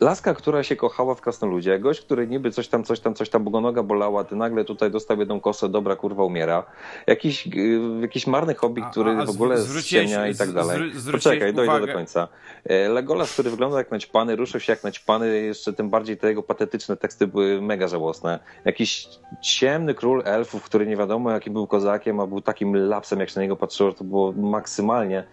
[0.00, 3.44] laska, która się kochała w Krasnoludzie, gość, który niby coś tam, coś tam, coś tam,
[3.44, 6.64] bo noga bolała, ty nagle tutaj dostał jedną kosę, dobra kurwa umiera.
[7.06, 10.76] Jakiś, yy, jakiś marny hobby, który a- a w ogóle ściemnia i tak dalej.
[10.94, 12.28] zwróciłeś Poczekaj, dojdę uwagę- do końca.
[12.64, 16.42] E, Legolas, który wygląda jak naćpany, ruszył się jak naćpany, jeszcze tym bardziej te jego
[16.42, 18.38] patetyczne teksty były mega żałosne.
[18.64, 19.08] Jakiś
[19.42, 23.36] ciemny król elfów, który nie wiadomo jaki był kozakiem, a był takim lapsem, jak się
[23.36, 25.24] na niego patrzyło, to było maksymalnie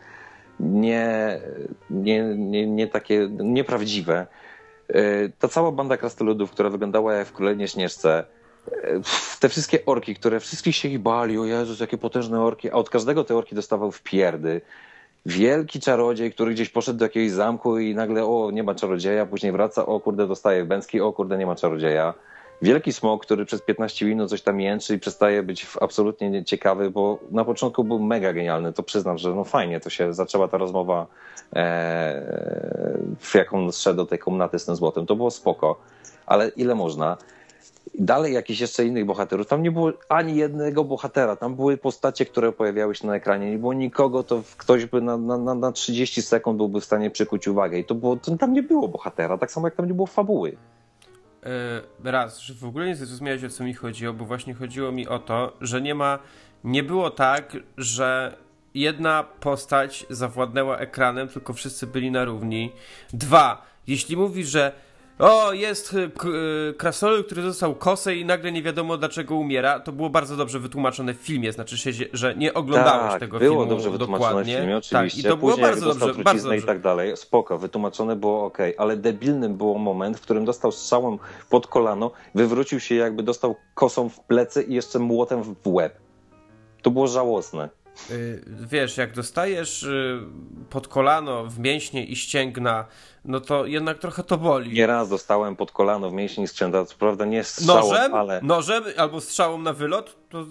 [0.60, 1.40] nie,
[1.90, 4.28] nie, nie, nie takie nieprawdziwe.
[4.94, 8.24] E, Ta cała banda krasnoludów, która wyglądała jak w Królewnie Śnieżce,
[8.72, 9.02] e,
[9.40, 12.90] te wszystkie orki, które wszystkich się ich bali, o Jezus, jakie potężne orki, a od
[12.90, 14.62] każdego te orki dostawał w pierdy.
[15.26, 19.52] Wielki czarodziej, który gdzieś poszedł do jakiegoś zamku i nagle, o, nie ma czarodzieja, później
[19.52, 22.14] wraca, o kurde, dostaje bęcki, o kurde, nie ma czarodzieja.
[22.62, 27.20] Wielki smok, który przez 15 minut coś tam jęczy i przestaje być absolutnie nieciekawy, bo
[27.32, 31.08] na początku był mega genialny, to przyznam, że no fajnie, to się zaczęła ta rozmowa,
[31.56, 32.22] e,
[33.20, 35.80] w jaką szedł do tej komnaty z tym złotem, to było spoko,
[36.26, 37.18] ale ile można?
[38.00, 39.48] Dalej jakichś jeszcze innych bohaterów.
[39.48, 41.36] Tam nie było ani jednego bohatera.
[41.36, 43.52] Tam były postacie, które pojawiały się na ekranie.
[43.52, 47.48] Nie było nikogo, to ktoś by na, na- na 30 sekund byłby w stanie przykuć
[47.48, 47.80] uwagę.
[47.80, 50.58] I to było, to tam nie było bohatera, tak samo jak tam nie było fabuły.
[51.44, 55.08] E, raz, że w ogóle nie zrozumiałeś o co mi chodziło, bo właśnie chodziło mi
[55.08, 56.20] o to, że nie ma,
[56.64, 58.38] nie było tak, że
[58.74, 62.72] jedna postać zawładnęła ekranem, tylko wszyscy byli na równi.
[63.14, 64.72] Dwa, jeśli mówisz, że
[65.20, 66.12] o, jest y,
[66.70, 70.60] y, krasnolud, który został kosę i nagle nie wiadomo dlaczego umiera, to było bardzo dobrze
[70.60, 74.56] wytłumaczone w filmie, znaczy się, że nie oglądałeś tak, tego było filmu dobrze wytłumaczone dokładnie.
[74.56, 75.18] w filmie, oczywiście.
[75.18, 76.68] Tak, i to było Później jak bardzo dobrze, bardzo i dobrze.
[76.68, 77.18] tak dalej.
[77.18, 81.18] Spoko, wytłumaczone było ok, ale debilnym było moment, w którym dostał strzałem
[81.50, 85.98] pod kolano, wywrócił się jakby dostał kosą w plecy i jeszcze młotem w łeb.
[86.82, 87.70] To było żałosne.
[88.12, 89.88] Y, wiesz, jak dostajesz
[90.70, 92.86] pod kolano w mięśnie i ścięgna
[93.28, 94.74] no to jednak trochę to boli.
[94.74, 98.40] Nieraz dostałem pod kolano w mięsień skrzęta, co prawda nie strzałą, Nożem, ale...
[98.44, 100.46] nożem albo strzałą na wylot, to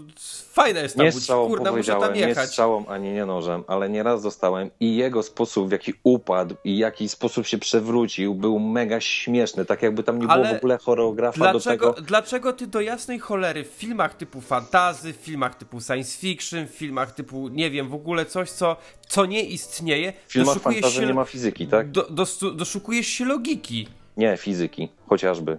[0.53, 1.21] fajna jest ta Nie łódź.
[1.23, 2.49] strzałą Kurna, muszę tam nie jechać.
[2.49, 7.09] strzałą ani nie nożem, ale nieraz dostałem i jego sposób, w jaki upadł i jaki
[7.09, 11.39] sposób się przewrócił, był mega śmieszny, tak jakby tam nie było Ale w ogóle choreografa
[11.39, 12.07] Dlaczego, do tego.
[12.07, 16.71] dlaczego ty do jasnej cholery w filmach typu fantazy, w filmach typu science fiction, w
[16.71, 18.77] filmach typu, nie wiem, w ogóle coś, co,
[19.09, 21.91] co nie istnieje, W filmach fantazy się, nie ma fizyki, tak?
[21.91, 23.88] do, dostu- doszukujesz się logiki.
[24.16, 25.59] Nie, fizyki, chociażby.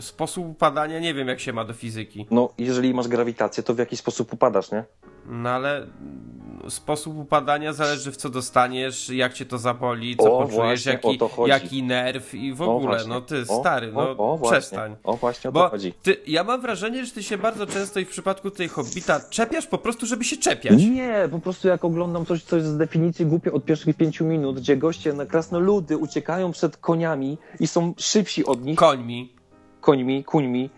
[0.00, 2.26] Sposób upadania nie wiem, jak się ma do fizyki.
[2.30, 4.84] No, jeżeli masz grawitację, to w jaki sposób upadasz, nie?
[5.26, 10.42] No ale mm, sposób upadania zależy w co dostaniesz, jak cię to zaboli, co O,
[10.42, 12.88] poczujesz, właśnie, jaki, o jaki nerw i w O, ogóle.
[12.88, 13.08] właśnie.
[13.08, 14.58] No ty, O, stary, no o, o, właśnie.
[14.58, 14.96] przestań.
[15.04, 15.92] O, właśnie o to Bo chodzi.
[16.02, 19.66] ty, ja mam wrażenie, że ty się bardzo często i w przypadku tej Hobbita czepiasz
[19.66, 20.82] po prostu, żeby się czepiać.
[20.82, 24.56] Nie, po prostu jak oglądam coś, co jest z definicji głupie od pierwszych pięciu minut,
[24.60, 29.41] gdzie goście na krasnoludy uciekają przed koniami i są szybsi od nich, Końmi.
[29.82, 30.70] Końmi, kuńmi.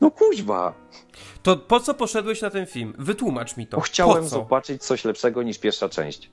[0.00, 0.74] No kuźwa,
[1.42, 2.94] To po co poszedłeś na ten film?
[2.98, 3.76] Wytłumacz mi to.
[3.76, 6.30] bo chciałem zobaczyć coś lepszego niż pierwsza część.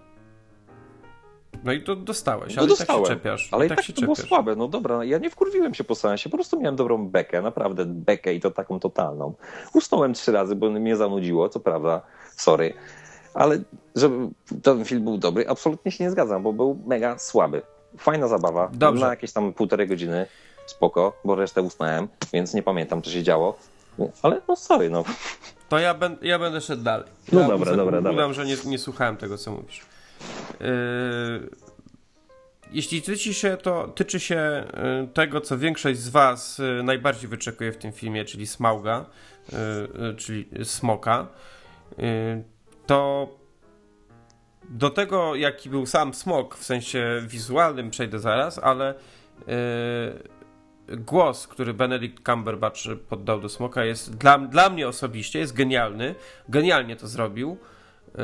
[1.63, 3.49] No i to dostałeś, No ale dostałem, tak się czepiasz.
[3.51, 4.29] ale i tak tak się to było czepiasz.
[4.29, 4.55] słabe.
[4.55, 8.33] No dobra, ja nie wkurwiłem się po seansie, po prostu miałem dobrą bekę, naprawdę bekę
[8.33, 9.33] i to taką totalną.
[9.73, 12.01] Usnąłem trzy razy, bo mnie zanudziło, co prawda,
[12.35, 12.73] sorry.
[13.33, 13.59] Ale
[13.95, 14.29] żeby
[14.63, 17.61] ten film był dobry, absolutnie się nie zgadzam, bo był mega słaby.
[17.97, 19.01] Fajna zabawa, Dobrze.
[19.05, 20.25] na jakieś tam półtorej godziny,
[20.67, 23.58] spoko, bo resztę usnąłem, więc nie pamiętam, co się działo.
[24.21, 25.03] Ale no sorry, no.
[25.69, 27.08] To ja, ben, ja będę szedł dalej.
[27.32, 29.82] No ja dobra, uzna- dobra, Udam, że nie, nie słuchałem tego, co mówisz.
[30.60, 31.49] Yy,
[32.71, 34.67] jeśli tyczy się to tyczy się
[35.01, 39.06] yy, tego, co większość z was yy, najbardziej wyczekuje w tym filmie, czyli Smauga,
[39.51, 39.58] yy,
[40.08, 41.27] yy, czyli Smoka,
[41.97, 42.43] yy,
[42.86, 43.27] to
[44.69, 48.93] do tego, jaki był sam Smok w sensie wizualnym, przejdę zaraz, ale
[49.47, 49.53] yy,
[50.89, 56.15] głos, który Benedict Cumberbatch poddał do Smoka jest dla, dla mnie osobiście jest genialny.
[56.50, 57.58] Genialnie to zrobił,
[58.08, 58.23] yy,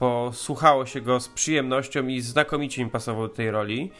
[0.00, 3.90] bo słuchało się go z przyjemnością i znakomicie mi pasował do tej roli.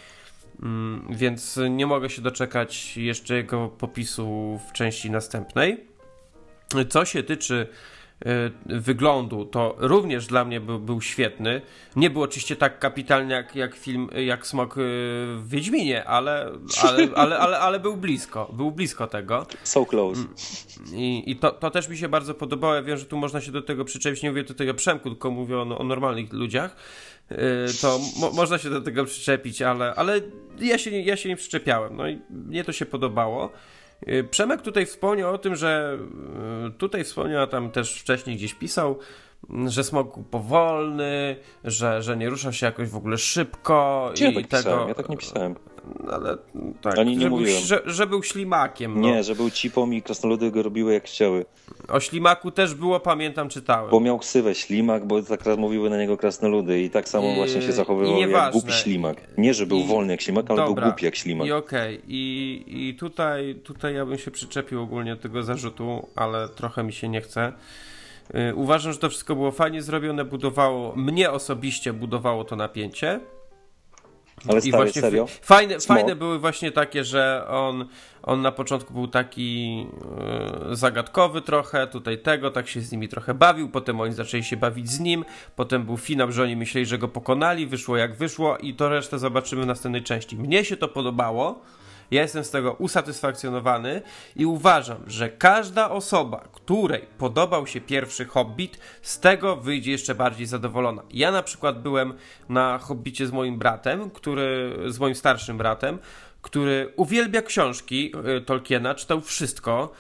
[0.63, 5.87] Mm, Więc nie mogę się doczekać jeszcze jego popisu w części następnej.
[6.89, 7.69] Co się tyczy
[8.67, 11.63] wyglądu, to również dla mnie był, był świetny.
[11.97, 14.81] Nie był oczywiście tak kapitalny jak, jak film, jak Smok y,
[15.37, 16.53] w Wiedźminie, ale,
[16.83, 18.51] ale, ale, ale, ale był blisko.
[18.53, 19.47] Był blisko tego.
[19.63, 20.21] So close.
[20.93, 22.75] I, i to, to też mi się bardzo podobało.
[22.75, 24.23] Ja wiem, że tu można się do tego przyczepić.
[24.23, 26.77] Nie mówię tutaj o Przemku, tylko mówię o, o normalnych ludziach.
[27.31, 27.37] Yy,
[27.81, 30.21] to mo, można się do tego przyczepić, ale, ale
[30.61, 31.97] ja, się, ja się nie przyczepiałem.
[31.97, 33.53] No i mnie to się podobało.
[34.07, 35.99] Yy, Przemek tutaj wspomniał o tym, że
[36.65, 38.99] yy, tutaj wspomniał, a tam też wcześniej gdzieś pisał,
[39.51, 44.31] mm, że smog powolny, że, że nie rusza się jakoś w ogóle szybko Gdzie ja
[44.31, 44.63] i tak tego.
[44.63, 44.89] pisałem?
[44.89, 45.55] Ja tak nie pisałem.
[46.13, 46.37] Ale
[46.83, 47.63] tak, Ani nie że, był, mówiłem.
[47.63, 49.01] że, że był ślimakiem.
[49.01, 49.09] No.
[49.09, 51.45] Nie, że był cipą i krasnoludy go robiły jak chciały.
[51.89, 53.91] O ślimaku też było, pamiętam, czytałem.
[53.91, 57.63] Bo miał ksywę ślimak, bo tak mówiły na niego krasnoludy i tak samo I- właśnie
[57.63, 59.17] się zachowywał jak głupi ślimak.
[59.39, 60.75] Nie, że był I- wolny jak ślimak, ale Dobra.
[60.75, 61.47] był głupi jak ślimak.
[61.47, 66.49] I okej, I, i tutaj, tutaj ja bym się przyczepił ogólnie do tego zarzutu, ale
[66.49, 67.53] trochę mi się nie chce.
[68.35, 73.21] Yy, uważam, że to wszystko było fajnie zrobione, budowało, mnie osobiście budowało to napięcie.
[74.49, 75.27] Ale I stary, właśnie serio?
[75.43, 77.89] Fajne, fajne były właśnie takie, że on,
[78.23, 79.87] on na początku był taki
[80.71, 84.57] e, zagadkowy trochę, tutaj tego, tak się z nimi trochę bawił, potem oni zaczęli się
[84.57, 85.25] bawić z nim,
[85.57, 89.19] potem był finał, że oni myśleli, że go pokonali, wyszło jak wyszło i to resztę
[89.19, 90.37] zobaczymy w następnej części.
[90.37, 91.63] Mnie się to podobało,
[92.11, 94.03] ja jestem z tego usatysfakcjonowany
[94.37, 100.47] i uważam, że każda osoba, której podobał się pierwszy Hobbit, z tego wyjdzie jeszcze bardziej
[100.47, 101.03] zadowolona.
[101.11, 102.15] Ja na przykład byłem
[102.49, 105.99] na Hobbicie z moim bratem, który, z moim starszym bratem,
[106.47, 109.93] który uwielbia książki y, Tolkiena, czytał wszystko,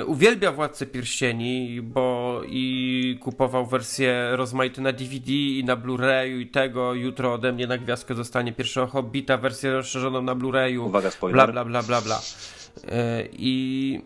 [0.00, 6.46] y, uwielbia Władcę Pierścieni, bo i kupował wersję rozmaite na DVD i na Blu-rayu i
[6.46, 11.34] tego, jutro ode mnie na gwiazdkę dostanie pierwszego Hobbita, wersję rozszerzoną na Blu-rayu, Uwaga, spoiler.
[11.34, 12.20] bla bla bla bla bla.
[12.20, 14.00] Y, I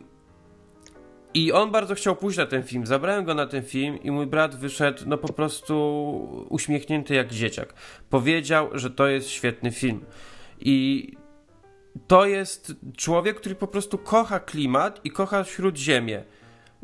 [1.34, 2.86] i on bardzo chciał pójść na ten film.
[2.86, 7.74] Zabrałem go na ten film i mój brat wyszedł no po prostu uśmiechnięty jak dzieciak.
[8.10, 10.04] Powiedział, że to jest świetny film.
[10.60, 11.08] I
[12.06, 16.24] to jest człowiek, który po prostu kocha klimat i kocha śródziemie.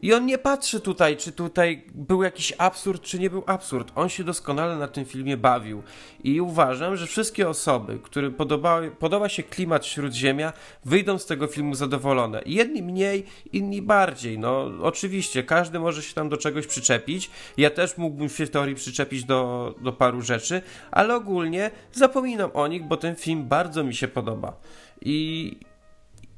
[0.02, 3.92] I on nie patrzy tutaj, czy tutaj był jakiś absurd, czy nie był absurd.
[3.94, 5.82] On się doskonale na tym filmie bawił.
[6.24, 10.52] I uważam, że wszystkie osoby, którym podoba, podoba się klimat Śródziemia,
[10.84, 12.42] wyjdą z tego filmu zadowolone.
[12.46, 14.38] Jedni mniej, inni bardziej.
[14.38, 17.30] No, oczywiście, każdy może się tam do czegoś przyczepić.
[17.56, 22.66] Ja też mógłbym się w teorii przyczepić do, do paru rzeczy, ale ogólnie zapominam o
[22.66, 24.56] nich, bo ten film bardzo mi się podoba.
[25.00, 25.56] I,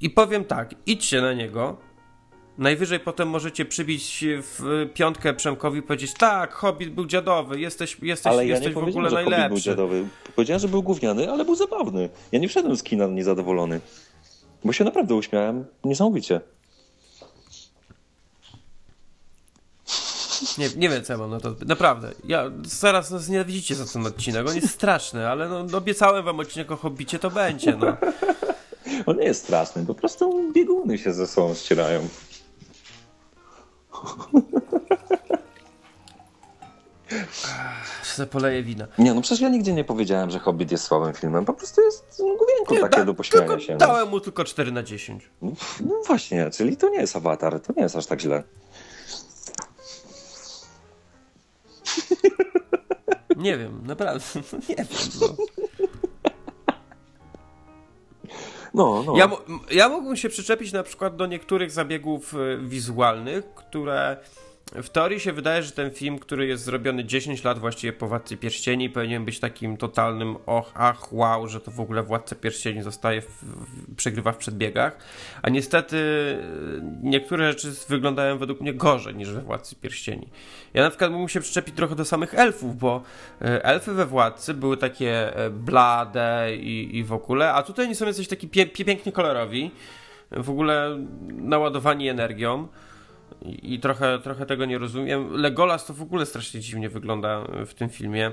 [0.01, 1.92] i powiem tak, idźcie na niego,
[2.59, 8.33] Najwyżej potem możecie przybić w piątkę Przemkowi i powiedzieć, tak, Hobbit był dziadowy, jesteś, jesteś,
[8.33, 9.49] ale ja jesteś nie w ogóle że Hobbit najlepszy.
[9.49, 10.09] był dziadowy.
[10.37, 12.09] Powiedziałem, że był gówniany, ale był zabawny.
[12.33, 13.81] Ja nie wszedłem z kina niezadowolony.
[14.65, 16.41] Bo się naprawdę uśmiałem niesamowicie.
[20.59, 22.12] Nie, nie wiem co ja mam na to, naprawdę.
[22.25, 26.71] Ja zaraz nas nienawidzicie za ten odcinek, on jest straszny, ale no, obiecałem wam odcinek
[26.71, 27.97] o Hobbicie, to będzie, no.
[29.07, 32.09] On nie jest straszny, po prostu bieguny się ze sobą ścierają.
[38.03, 38.87] Se poleję wina.
[38.99, 41.45] Nie, no przecież ja nigdzie nie powiedziałem, że Hobbit jest słabym filmem.
[41.45, 43.73] Po prostu jest główienką takie da- do pośmiania tylko się.
[43.73, 43.79] No.
[43.79, 45.31] Dałem mu tylko 4 na 10.
[45.43, 45.53] No
[46.07, 48.43] właśnie, czyli to nie jest awatar, to nie jest aż tak źle.
[53.37, 54.25] Nie wiem, naprawdę,
[54.69, 54.87] nie wiem,
[55.21, 55.29] no.
[58.75, 59.17] No, no.
[59.17, 59.31] Ja,
[59.71, 64.17] ja mógłbym się przyczepić na przykład do niektórych zabiegów y, wizualnych, które
[64.75, 68.37] w teorii się wydaje, że ten film, który jest zrobiony 10 lat właściwie po Władcy
[68.37, 73.21] Pierścieni, powinien być takim totalnym och, ach, wow, że to w ogóle Władca Pierścieni zostaje,
[73.21, 74.97] w, w, przegrywa w przedbiegach.
[75.43, 76.39] A niestety y,
[77.03, 80.29] niektóre rzeczy wyglądają według mnie gorzej niż we Władcy Pierścieni.
[80.75, 83.03] Ja na przykład mógłbym się przyczepić trochę do samych elfów, bo
[83.43, 87.95] y, elfy we Władcy były takie y, blade i, i w ogóle, a tutaj oni
[87.95, 89.71] są jacyś taki pie, pie, pięknie kolorowi,
[90.31, 92.69] w ogóle naładowani energią.
[93.42, 95.33] I, I trochę, trochę tego nie rozumiem.
[95.33, 98.33] Legolas to w ogóle strasznie dziwnie wygląda w tym filmie.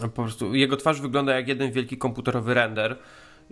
[0.00, 2.98] Po prostu jego twarz wygląda jak jeden wielki komputerowy render.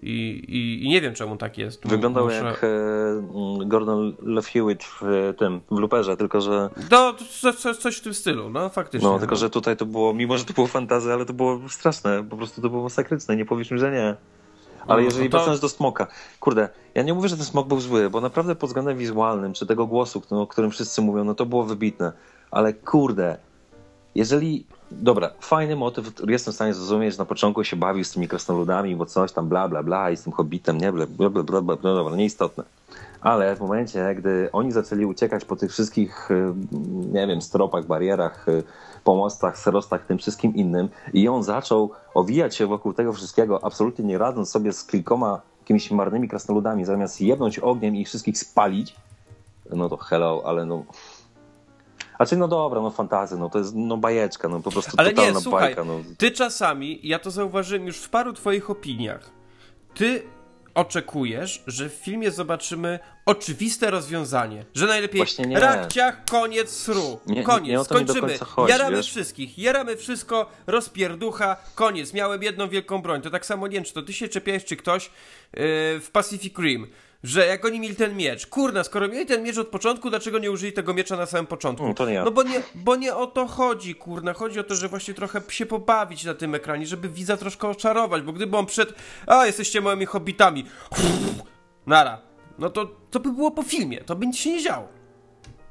[0.03, 1.89] I, i, i nie wiem czemu tak jest.
[1.89, 7.13] Wyglądał Muszę- jak e, mm, Gordon LeFewitt w e, tym, w Luperze, tylko że No,
[7.13, 9.09] to co, co, coś w tym stylu, no faktycznie.
[9.09, 12.25] no, tylko że tutaj to było, mimo że to było fantazja, ale to było straszne,
[12.31, 14.17] po prostu to było masakryczne, nie powiesz mi, że nie.
[14.87, 16.07] Ale No, jeżeli to- wracając do Smoka,
[16.41, 19.67] kurde, ja nie mówię, że ten Smok był zły, bo naprawdę pod względem wizualnym, czy
[19.67, 22.13] tego głosu, no, o którym wszyscy mówią, no to było wybitne,
[22.51, 23.37] ale kurde,
[24.15, 28.29] jeżeli, dobra, fajny motyw, jestem w stanie zrozumieć, że na początku się bawił z tymi
[28.29, 31.43] krasnoludami, bo coś tam bla, bla, bla i z tym hobbitem, nie, bla, bla, bla,
[31.43, 32.65] bla, bla, bla dobra, nieistotne.
[33.21, 36.53] Ale w momencie, gdy oni zaczęli uciekać po tych wszystkich, y,
[37.13, 38.63] nie wiem, stropach, barierach, y,
[39.01, 44.19] pomostach, serostach, tym wszystkim innym i on zaczął owijać się wokół tego wszystkiego, absolutnie nie
[44.19, 48.97] radząc sobie z kilkoma jakimiś marnymi krasnoludami, zamiast jebnąć ogniem i ich wszystkich spalić,
[49.71, 50.85] no to hello, ale no...
[52.19, 55.11] A czy no dobra, no fantazja, no to jest no bajeczka, no po prostu Ale
[55.11, 55.85] totalna nie, słuchaj, bajka.
[55.85, 55.95] No.
[56.19, 59.31] ty czasami, ja to zauważyłem już w paru twoich opiniach,
[59.95, 60.23] ty
[60.75, 65.61] oczekujesz, że w filmie zobaczymy oczywiste rozwiązanie, że najlepiej nie.
[65.61, 69.07] rakciach, koniec sru, Nie- koniec, nie końca chodzi, jaramy wiesz.
[69.07, 73.93] wszystkich, jaramy wszystko, rozpierducha, koniec, miałem jedną wielką broń, to tak samo, nie wiem, czy
[73.95, 75.11] to ty się czepiałeś, czy ktoś yy,
[76.01, 76.87] w Pacific Rim,
[77.23, 80.51] że jak oni mieli ten miecz, kurna, skoro mieli ten miecz od początku, dlaczego nie
[80.51, 81.85] użyli tego miecza na samym początku?
[81.85, 82.25] Mm, to nie ja.
[82.25, 84.33] No bo nie, bo nie o to chodzi, kurna.
[84.33, 88.23] Chodzi o to, że właśnie trochę się pobawić na tym ekranie, żeby widza troszkę oczarować,
[88.23, 88.95] bo gdyby on przed,
[89.27, 90.65] a jesteście moimi hobbitami,
[91.87, 92.21] nara,
[92.59, 94.89] no to, to by było po filmie, to by nic się nie działo.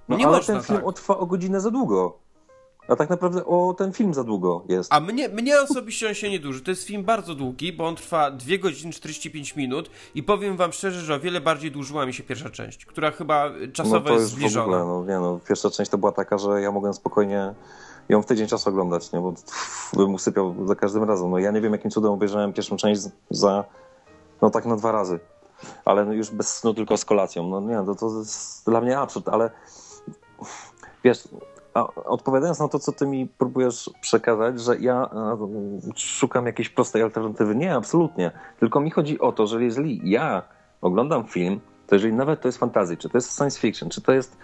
[0.10, 0.96] No, nie ale można ten film tak.
[0.96, 2.20] trwa o godzinę za długo.
[2.90, 4.94] A tak naprawdę o ten film za długo jest.
[4.94, 6.62] A mnie, mnie osobiście on się nie duży.
[6.62, 10.72] To jest film bardzo długi, bo on trwa 2 godziny 45 minut i powiem wam
[10.72, 14.10] szczerze, że o wiele bardziej dłużyła mi się pierwsza część, która chyba czasowo no to
[14.10, 14.64] jest jest w zbliżona.
[14.66, 17.54] ogóle, no nie no, pierwsza część to była taka, że ja mogłem spokojnie
[18.10, 21.32] ją w tydzień czasu oglądać, nie, bo pff, bym usypiał za każdym razem.
[21.32, 23.64] No ja nie wiem jakim cudem obejrzałem pierwszą część za,
[24.42, 25.20] no tak na dwa razy.
[25.86, 27.48] Ale no już bez snu, tylko z kolacją.
[27.48, 29.52] No nie, to, to jest dla mnie absurd, ale
[31.04, 31.28] wiesz,
[31.80, 35.38] a odpowiadając na to, co ty mi próbujesz przekazać, że ja a,
[35.96, 37.56] szukam jakiejś prostej alternatywy.
[37.56, 38.32] Nie, absolutnie.
[38.60, 40.44] Tylko mi chodzi o to, że jeżeli ja
[40.82, 44.12] oglądam film, to jeżeli nawet to jest fantasy, czy to jest science fiction, czy to
[44.12, 44.38] jest.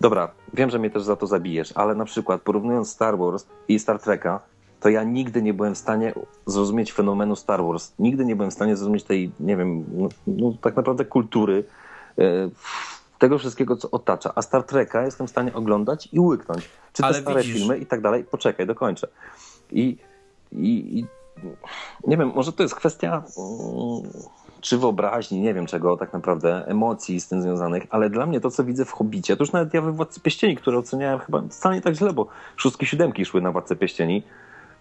[0.00, 3.78] Dobra, wiem, że mnie też za to zabijesz, ale na przykład porównując Star Wars i
[3.78, 4.40] Star Treka,
[4.80, 6.14] to ja nigdy nie byłem w stanie
[6.46, 7.92] zrozumieć fenomenu Star Wars.
[7.98, 11.64] Nigdy nie byłem w stanie zrozumieć tej, nie wiem, no, no, tak naprawdę kultury,
[12.18, 12.22] e,
[13.18, 14.32] tego wszystkiego, co otacza.
[14.34, 16.68] A Star Treka jestem w stanie oglądać i łyknąć.
[16.92, 18.24] Czy te Ale stare widzisz- filmy i tak dalej.
[18.24, 19.08] Poczekaj, dokończę.
[19.72, 19.96] I,
[20.52, 21.06] i, i
[22.06, 24.12] nie wiem, może to jest kwestia mm,
[24.60, 28.50] czy wyobraźni, nie wiem czego tak naprawdę, emocji z tym związanych, ale dla mnie to,
[28.50, 31.74] co widzę w Hobbicie, to już nawet ja we Władcy Pieścieni, które oceniałem chyba wcale
[31.74, 32.26] nie tak źle, bo
[32.56, 34.22] szóstki, siódemki szły na Władce Pieścieni,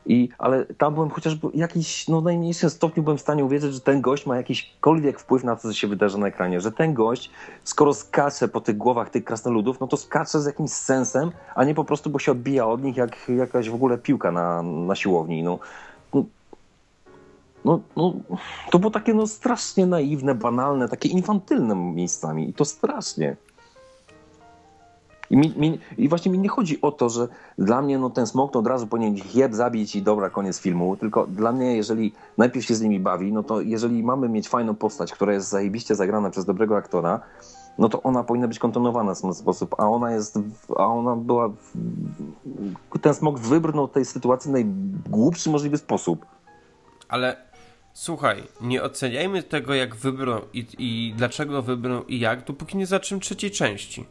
[0.06, 4.01] i, ale tam byłem chociażby jakiś, no najmniejszym stopniu byłem w stanie uwierzyć, że ten
[4.01, 6.62] gość ma jakikolwiek wpływ na to, co się wydarza na ekranie.
[6.62, 7.30] Że ten gość,
[7.64, 11.76] skoro skacze po tych głowach tych krasnoludów, no to skacze z jakimś sensem, a nie
[11.76, 15.43] po prostu, bo się odbija od nich jak jakaś w ogóle piłka na, na siłowni.
[15.43, 15.60] No,
[16.14, 16.24] no,
[17.66, 18.14] no, no,
[18.72, 22.49] to było takie no, strasznie naiwne, banalne, takie infantylne miejscami.
[22.49, 23.36] I to strasznie.
[25.34, 27.27] I, mi, mi, I, właśnie mi nie chodzi o to, że
[27.57, 30.97] dla mnie no, ten smok to od razu powinien jeb zabić i dobra, koniec filmu.
[30.97, 34.75] Tylko dla mnie, jeżeli najpierw się z nimi bawi, no to jeżeli mamy mieć fajną
[34.75, 37.19] postać, która jest zajebiście zagrana przez dobrego aktora,
[37.77, 40.39] no to ona powinna być kontynuowana w ten sposób, a ona jest,
[40.77, 41.49] a ona była,
[43.01, 46.25] ten smok wybrnął tej sytuacji w najgłupszy możliwy sposób.
[47.09, 47.38] Ale
[47.93, 53.21] słuchaj, nie oceniajmy tego, jak wybrnął i, i dlaczego wybrnął i jak, dopóki nie zaczniemy
[53.21, 54.05] trzeciej części.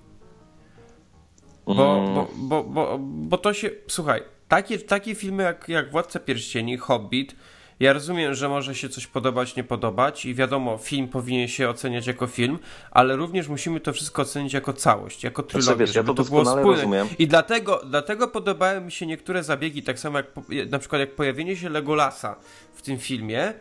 [1.66, 2.14] Bo, mm.
[2.14, 3.70] bo, bo, bo, bo to się.
[3.88, 7.36] Słuchaj, takie, takie filmy jak, jak Władca Pierścieni, Hobbit.
[7.80, 12.06] Ja rozumiem, że może się coś podobać, nie podobać i wiadomo, film powinien się oceniać
[12.06, 12.58] jako film,
[12.90, 16.24] ale również musimy to wszystko ocenić jako całość, jako trylogię, znaczy, wiesz, żeby ja to,
[16.24, 16.62] to było spójne.
[16.62, 17.08] Rozumiem.
[17.18, 20.26] I dlatego, dlatego podobały mi się niektóre zabiegi, tak samo jak
[20.70, 22.36] na przykład jak pojawienie się Legolasa
[22.74, 23.52] w tym filmie,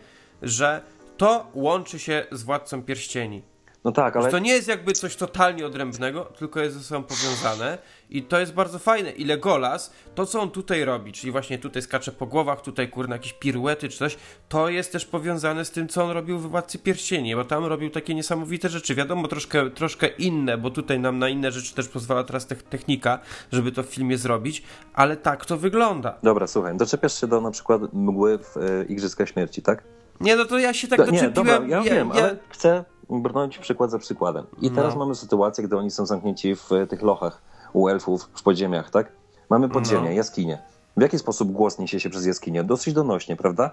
[0.41, 0.81] że
[1.17, 3.41] to łączy się z Władcą Pierścieni.
[3.83, 4.31] No tak, ale...
[4.31, 7.77] To nie jest jakby coś totalnie odrębnego, tylko jest ze sobą powiązane
[8.09, 9.11] i to jest bardzo fajne.
[9.11, 13.15] I Legolas, to co on tutaj robi, czyli właśnie tutaj skacze po głowach, tutaj kurna
[13.15, 14.17] jakieś piruety czy coś,
[14.49, 17.89] to jest też powiązane z tym, co on robił w Władcy Pierścieni, bo tam robił
[17.89, 18.95] takie niesamowite rzeczy.
[18.95, 23.19] Wiadomo, troszkę, troszkę inne, bo tutaj nam na inne rzeczy też pozwala teraz technika,
[23.51, 24.63] żeby to w filmie zrobić,
[24.93, 26.17] ale tak to wygląda.
[26.23, 29.83] Dobra, słuchaj, doczepiasz się do na przykład mgły w e, Igrzyska Śmierci, tak?
[30.19, 31.29] Nie, no to ja się tak to, doczepiłem.
[31.29, 32.23] Nie, dobra, ja, ja wiem, ja...
[32.23, 32.83] ale chcę
[33.19, 34.45] brnąć przykład za przykładem.
[34.61, 34.99] I teraz no.
[34.99, 37.41] mamy sytuację, gdy oni są zamknięci w tych lochach
[37.73, 39.11] u elfów w podziemiach, tak?
[39.49, 40.15] Mamy podziemie, no.
[40.15, 40.61] jaskinie.
[40.97, 42.63] W jaki sposób głos niesie się przez jaskinię?
[42.63, 43.71] Dosyć donośnie, prawda?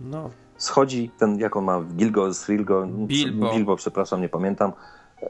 [0.00, 0.30] No.
[0.56, 3.52] Schodzi ten, jak on ma, Gilgo, Srilgo, Bilbo.
[3.52, 4.72] Bilbo, przepraszam, nie pamiętam.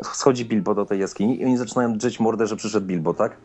[0.02, 3.36] Schodzi Bilbo do tej jaskini i oni zaczynają drzeć mordę, że przyszedł Bilbo, tak?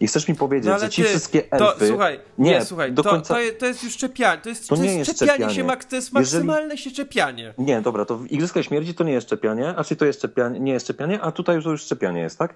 [0.00, 1.80] I chcesz mi powiedzieć, no, że ci ty, wszystkie elfy...
[1.80, 3.34] To, słuchaj, nie, nie słuchaj, do to, końca...
[3.34, 5.84] to, to, jest już czepianie, to jest, to, to jest, jest czepianie, czepianie, się, mak,
[5.84, 6.78] to jest maksymalne Jeżeli...
[6.78, 7.54] się czepianie.
[7.58, 10.60] Nie, dobra, to w Igrzyska Śmierci to nie jest czepianie, a czy to jest czepianie,
[10.60, 12.54] nie jest czepianie, a tutaj już to już czepianie jest, tak?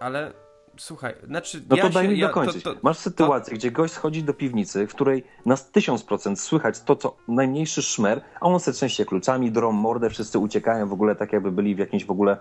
[0.00, 0.32] Ale
[0.78, 1.62] słuchaj, znaczy.
[1.68, 2.62] No to ja daj się, mi ja, dokończyć.
[2.62, 3.56] To, to, Masz sytuację, to...
[3.56, 8.20] gdzie gość schodzi do piwnicy, w której na tysiąc procent słychać to, co najmniejszy szmer,
[8.40, 11.78] a on se trzęsie kluczami, drą mordę, wszyscy uciekają w ogóle tak, jakby byli w
[11.78, 12.38] jakimś w ogóle e,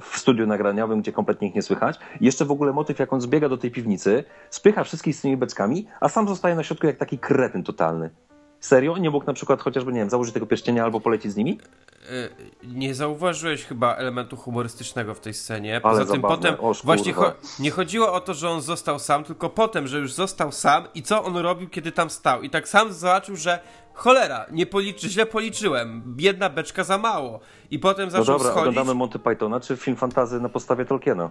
[0.00, 1.98] w studiu nagraniowym, gdzie kompletnie ich nie słychać.
[2.20, 5.36] I jeszcze w ogóle motyw, jak on zbiega do tej piwnicy, spycha wszystkich z tymi
[5.36, 8.10] beczkami, a sam zostaje na środku jak taki kretyn totalny.
[8.64, 8.96] Serio?
[8.98, 11.58] Nie mógł na przykład chociażby, nie wiem, założyć tego pierścienia albo polecieć z nimi?
[12.10, 12.28] E,
[12.66, 15.80] nie zauważyłeś chyba elementu humorystycznego w tej scenie.
[15.80, 16.36] Poza Ale tym zabawne.
[16.36, 19.98] potem Oż, właśnie cho nie chodziło o to, że on został sam, tylko potem, że
[19.98, 22.42] już został sam i co on robił, kiedy tam stał.
[22.42, 23.58] I tak sam zobaczył, że
[23.92, 27.40] cholera, nie policzy, źle policzyłem, jedna beczka za mało.
[27.70, 28.68] I potem zaczął no dobra, schodzić.
[28.68, 31.30] oglądamy Monty Pythona, czy film fantazy na podstawie Tolkiena?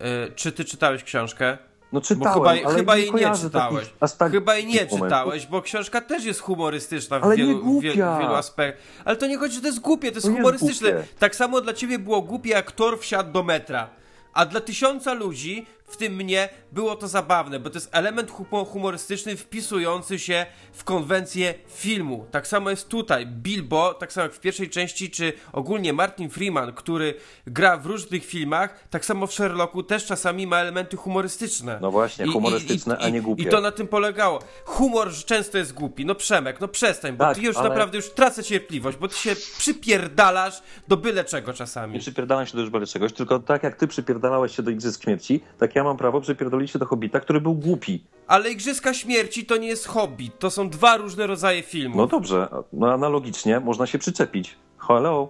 [0.00, 1.58] Yy, czy ty czytałeś książkę?
[1.92, 3.92] No czytałem, bo chyba, chyba jej nie czytałeś.
[4.30, 8.84] Chyba jej nie czytałeś, bo książka też jest humorystyczna w wielu, w wielu aspektach.
[9.04, 10.88] Ale to nie chodzi, że to jest głupie, to jest to humorystyczne.
[10.88, 13.88] Jest tak samo dla ciebie było głupie, jak Thor wsiadł do metra.
[14.32, 18.32] A dla tysiąca ludzi, w tym mnie, było to zabawne, bo to jest element
[18.72, 22.26] humorystyczny wpisujący się w konwencję filmu.
[22.30, 23.26] Tak samo jest tutaj.
[23.26, 27.14] Bilbo, tak samo jak w pierwszej części, czy ogólnie Martin Freeman, który
[27.46, 31.78] gra w różnych filmach, tak samo w Sherlocku też czasami ma elementy humorystyczne.
[31.82, 33.42] No właśnie, humorystyczne, I, i, a nie głupie.
[33.42, 34.38] I to na tym polegało.
[34.64, 36.04] Humor często jest głupi.
[36.04, 37.68] No Przemek, no przestań, bo tak, ty już ale...
[37.68, 41.94] naprawdę już tracę cierpliwość, bo ty się przypierdalasz do byle czego czasami.
[41.94, 45.02] Nie przypierdalam się do już byle czegoś, tylko tak jak ty przypierdalałeś się do Igrzysk
[45.02, 48.04] Śmierci, tak ja mam prawo przypierdolić się do Hobbita, który był głupi.
[48.26, 51.96] Ale Igrzyska Śmierci to nie jest Hobbit, to są dwa różne rodzaje filmów.
[51.96, 54.56] No dobrze, no analogicznie można się przyczepić.
[54.78, 55.28] Hello.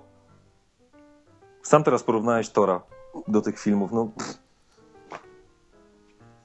[1.62, 2.80] Sam teraz porównałeś Tora
[3.28, 4.11] do tych filmów, no...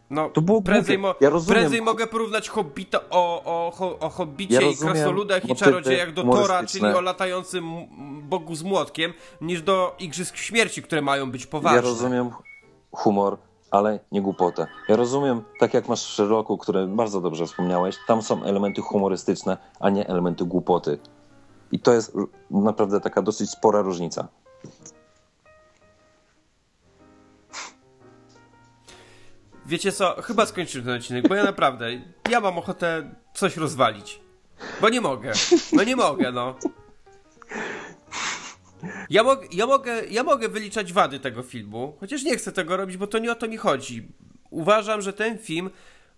[0.09, 1.61] No, to było prędzej, mo ja rozumiem.
[1.61, 6.63] prędzej mogę porównać Hobbita o, o, o Hobbicie ja i krasoludach i czarodziejach do Tora,
[6.65, 7.65] czyli o latającym
[8.21, 11.75] bogu z młotkiem, niż do Igrzysk Śmierci, które mają być poważne.
[11.75, 12.29] Ja rozumiem
[12.91, 13.37] humor
[13.77, 14.67] ale nie głupotę.
[14.87, 19.57] Ja rozumiem, tak jak masz w Sherlocku, które bardzo dobrze wspomniałeś, tam są elementy humorystyczne,
[19.79, 20.99] a nie elementy głupoty.
[21.71, 22.17] I to jest
[22.51, 24.27] naprawdę taka dosyć spora różnica.
[29.65, 31.85] Wiecie co, chyba skończymy ten odcinek, bo ja naprawdę,
[32.29, 34.21] ja mam ochotę coś rozwalić.
[34.81, 35.31] Bo nie mogę.
[35.73, 36.55] No nie mogę, no.
[39.09, 43.07] Ja, ja, mogę, ja mogę wyliczać wady tego filmu, chociaż nie chcę tego robić, bo
[43.07, 44.07] to nie o to mi chodzi.
[44.49, 45.69] Uważam, że ten film,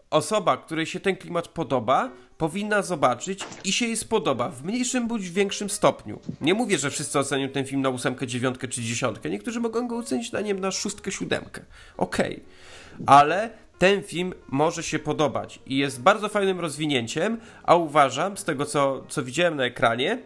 [0.10, 5.30] osoba, której się ten klimat podoba, powinna zobaczyć i się jej spodoba w mniejszym bądź
[5.30, 6.20] większym stopniu.
[6.42, 9.30] Nie mówię, że wszyscy ocenią ten film na ósemkę, dziewiątkę czy dziesiątkę.
[9.30, 11.62] Niektórzy mogą go ocenić na wiem, na szóstkę, siódemkę.
[11.98, 12.34] Okej.
[12.34, 13.06] Okay.
[13.06, 18.66] Ale ten film może się podobać i jest bardzo fajnym rozwinięciem, a uważam, z tego
[18.66, 20.20] co, co widziałem na ekranie,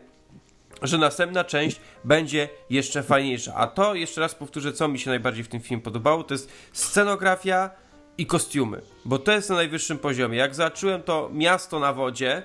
[0.81, 3.55] że następna część będzie jeszcze fajniejsza.
[3.55, 6.51] A to, jeszcze raz powtórzę, co mi się najbardziej w tym filmie podobało, to jest
[6.73, 7.69] scenografia
[8.17, 10.37] i kostiumy, bo to jest na najwyższym poziomie.
[10.37, 12.43] Jak zobaczyłem to miasto na wodzie,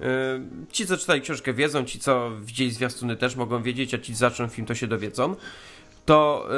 [0.00, 0.06] yy,
[0.72, 4.18] ci, co czytali książkę wiedzą, ci, co widzieli zwiastuny też mogą wiedzieć, a ci, co
[4.18, 5.36] zaczną film, to się dowiedzą
[6.06, 6.48] to,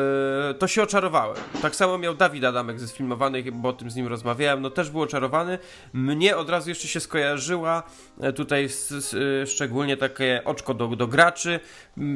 [0.48, 1.36] yy, to się oczarowałem.
[1.62, 4.90] Tak samo miał Dawid Adamek ze sfilmowanych, bo o tym z nim rozmawiałem, no też
[4.90, 5.58] był oczarowany.
[5.92, 7.82] Mnie od razu jeszcze się skojarzyła
[8.20, 11.60] e, tutaj z, z, e, szczególnie takie oczko do, do graczy.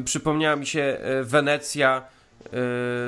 [0.04, 2.02] Przypomniała mi się e, Wenecja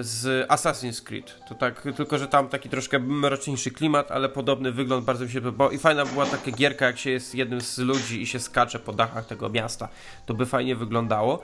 [0.00, 1.34] z Assassin's Creed.
[1.48, 5.40] To tak, tylko że tam taki troszkę mroczniejszy klimat, ale podobny wygląd bardzo mi się
[5.40, 5.70] podobał.
[5.70, 8.92] I fajna była taka gierka, jak się jest jednym z ludzi i się skacze po
[8.92, 9.88] dachach tego miasta.
[10.26, 11.42] To by fajnie wyglądało.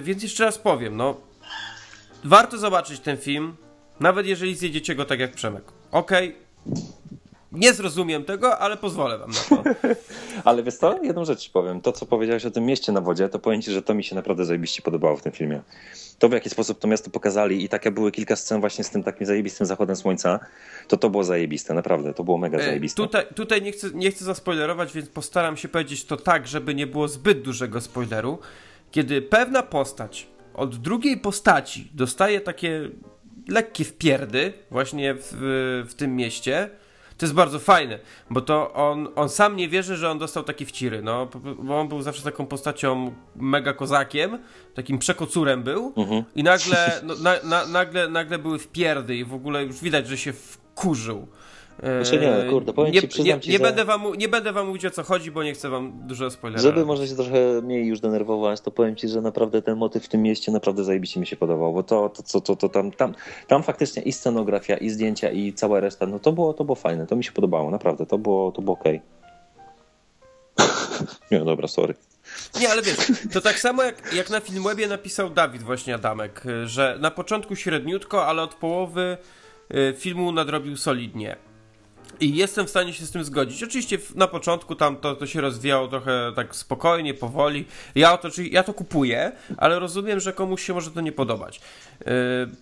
[0.00, 1.16] Więc jeszcze raz powiem, no
[2.24, 3.56] Warto zobaczyć ten film,
[4.00, 5.64] nawet jeżeli zjedziecie go tak jak Przemek.
[5.92, 6.36] Okej,
[6.66, 6.82] okay.
[7.52, 9.70] nie zrozumiem tego, ale pozwolę wam na to.
[10.50, 11.80] ale wiesz co, jedną rzecz ci powiem.
[11.80, 14.14] To, co powiedziałeś o tym mieście na wodzie, to powiem ci, że to mi się
[14.14, 15.62] naprawdę zajebiście podobało w tym filmie.
[16.18, 19.02] To, w jaki sposób to miasto pokazali i takie były kilka scen właśnie z tym
[19.02, 20.40] takim zajebistym zachodem słońca,
[20.88, 22.14] to to było zajebiste, naprawdę.
[22.14, 23.02] To było mega zajebiste.
[23.02, 26.86] Tutaj, tutaj nie, chcę, nie chcę zaspoilerować, więc postaram się powiedzieć to tak, żeby nie
[26.86, 28.38] było zbyt dużego spoileru.
[28.90, 30.26] Kiedy pewna postać
[30.56, 32.90] od drugiej postaci dostaje takie
[33.48, 35.28] lekkie wpierdy właśnie w,
[35.88, 36.70] w tym mieście.
[37.18, 37.98] To jest bardzo fajne,
[38.30, 41.28] bo to on, on sam nie wierzy, że on dostał takie wciry, no,
[41.58, 44.38] bo on był zawsze taką postacią mega kozakiem,
[44.74, 46.24] takim przekocurem był mhm.
[46.34, 50.18] i nagle, no, na, na, nagle, nagle były wpierdy i w ogóle już widać, że
[50.18, 51.28] się wkurzył.
[51.82, 53.62] Znaczy nie, kurde, powiem nie, ci, przyznam nie, ci, nie, że...
[53.64, 56.74] będę wam, nie będę wam mówić o co chodzi, bo nie chcę wam dużo spoilerować.
[56.74, 60.08] Żeby może się trochę mniej już denerwować, to powiem ci, że naprawdę ten motyw w
[60.08, 63.14] tym mieście naprawdę zajebiście mi się podobał, bo to, to, to, to, to tam, tam,
[63.46, 67.06] tam faktycznie i scenografia, i zdjęcia, i cała reszta, no to było, to było fajne,
[67.06, 69.00] to mi się podobało, naprawdę, to było, to było okej.
[70.56, 70.68] Okay.
[71.30, 71.94] nie, dobra, sorry.
[72.60, 72.96] Nie, ale wiesz,
[73.32, 78.26] to tak samo jak, jak na Filmwebie napisał Dawid właśnie Adamek, że na początku średniutko,
[78.26, 79.16] ale od połowy
[79.74, 81.36] y, filmu nadrobił solidnie.
[82.20, 83.62] I jestem w stanie się z tym zgodzić.
[83.62, 87.64] Oczywiście na początku tam to, to się rozwijało trochę tak spokojnie, powoli.
[87.94, 91.60] Ja to, ja to kupuję, ale rozumiem, że komuś się może to nie podobać.
[92.00, 92.06] Yy,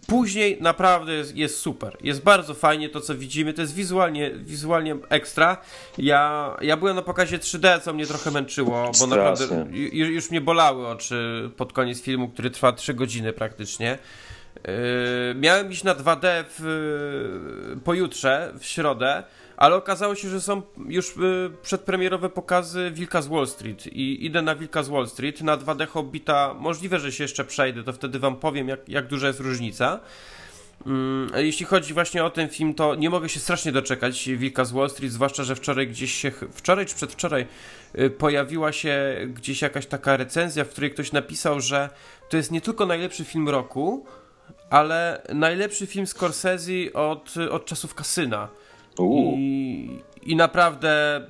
[0.06, 1.96] później naprawdę jest, jest, super.
[2.00, 3.52] Jest bardzo fajnie to, co widzimy.
[3.52, 5.56] To jest wizualnie, wizualnie ekstra.
[5.98, 9.46] Ja, ja byłem na pokazie 3D, co mnie trochę męczyło, bo Strasznie.
[9.46, 13.98] naprawdę już mnie bolały oczy pod koniec filmu, który trwa 3 godziny praktycznie.
[14.54, 19.22] Yy, miałem iść na 2D w, pojutrze, w środę,
[19.56, 24.42] ale okazało się, że są już yy, przedpremierowe pokazy Wilka z Wall Street i idę
[24.42, 28.18] na Wilka z Wall Street, na 2D Hobbita, możliwe, że się jeszcze przejdę, to wtedy
[28.18, 30.00] wam powiem, jak, jak duża jest różnica.
[30.86, 34.72] Yy, jeśli chodzi właśnie o ten film, to nie mogę się strasznie doczekać Wilka z
[34.72, 37.46] Wall Street, zwłaszcza, że wczoraj gdzieś się, wczoraj czy przedwczoraj
[37.94, 41.90] yy, pojawiła się gdzieś jakaś taka recenzja, w której ktoś napisał, że
[42.28, 44.06] to jest nie tylko najlepszy film roku,
[44.70, 48.48] ale najlepszy film Scorsese od, od czasów kasyna.
[49.02, 51.20] I, I naprawdę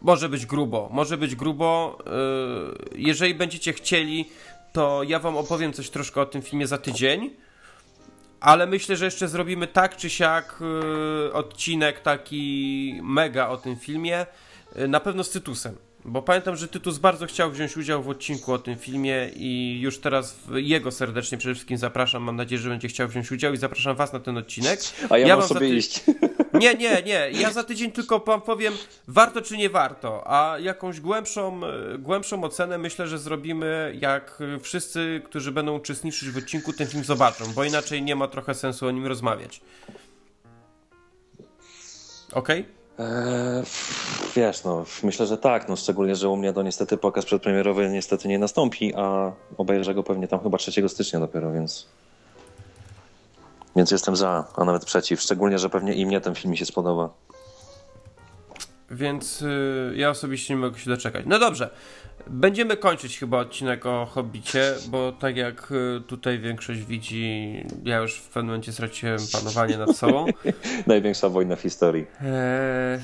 [0.00, 0.88] może być grubo.
[0.92, 1.98] Może być grubo.
[2.94, 4.28] Y, jeżeli będziecie chcieli,
[4.72, 7.30] to ja wam opowiem coś troszkę o tym filmie za tydzień.
[8.40, 10.58] Ale myślę, że jeszcze zrobimy tak czy siak
[11.28, 14.26] y, odcinek taki mega o tym filmie.
[14.76, 15.76] Y, na pewno z Tytusem.
[16.04, 19.98] Bo pamiętam, że Tytus bardzo chciał wziąć udział w odcinku o tym filmie i już
[19.98, 22.22] teraz jego serdecznie przede wszystkim zapraszam.
[22.22, 24.80] Mam nadzieję, że będzie chciał wziąć udział i zapraszam was na ten odcinek.
[25.10, 25.76] A ja, ja mam sobie ty...
[25.76, 26.00] iść.
[26.60, 27.30] Nie, nie, nie.
[27.32, 28.74] Ja za tydzień tylko wam powiem,
[29.08, 30.22] warto czy nie warto.
[30.26, 31.60] A jakąś głębszą,
[31.98, 37.44] głębszą ocenę myślę, że zrobimy, jak wszyscy, którzy będą uczestniczyć w odcinku, ten film zobaczą,
[37.54, 39.60] bo inaczej nie ma trochę sensu o nim rozmawiać.
[42.32, 42.60] Okej?
[42.60, 42.81] Okay?
[43.02, 43.62] Eee,
[44.36, 48.28] wiesz, no, myślę, że tak, no, szczególnie, że u mnie to niestety pokaz przedpremierowy niestety
[48.28, 51.86] nie nastąpi, a obejrzę go pewnie tam chyba 3 stycznia dopiero, więc
[53.76, 56.66] więc jestem za, a nawet przeciw, szczególnie, że pewnie i mnie ten film mi się
[56.66, 57.10] spodoba.
[58.90, 61.24] więc y, ja osobiście nie mogę się doczekać.
[61.26, 61.70] No dobrze,
[62.26, 67.52] będziemy kończyć chyba odcinek o Hobbicie, bo tak jak y, tutaj większość widzi,
[67.84, 70.26] ja już w pewnym momencie straciłem panowanie nad sobą.
[70.86, 72.06] Największa wojna w historii.
[72.20, 72.98] Eee,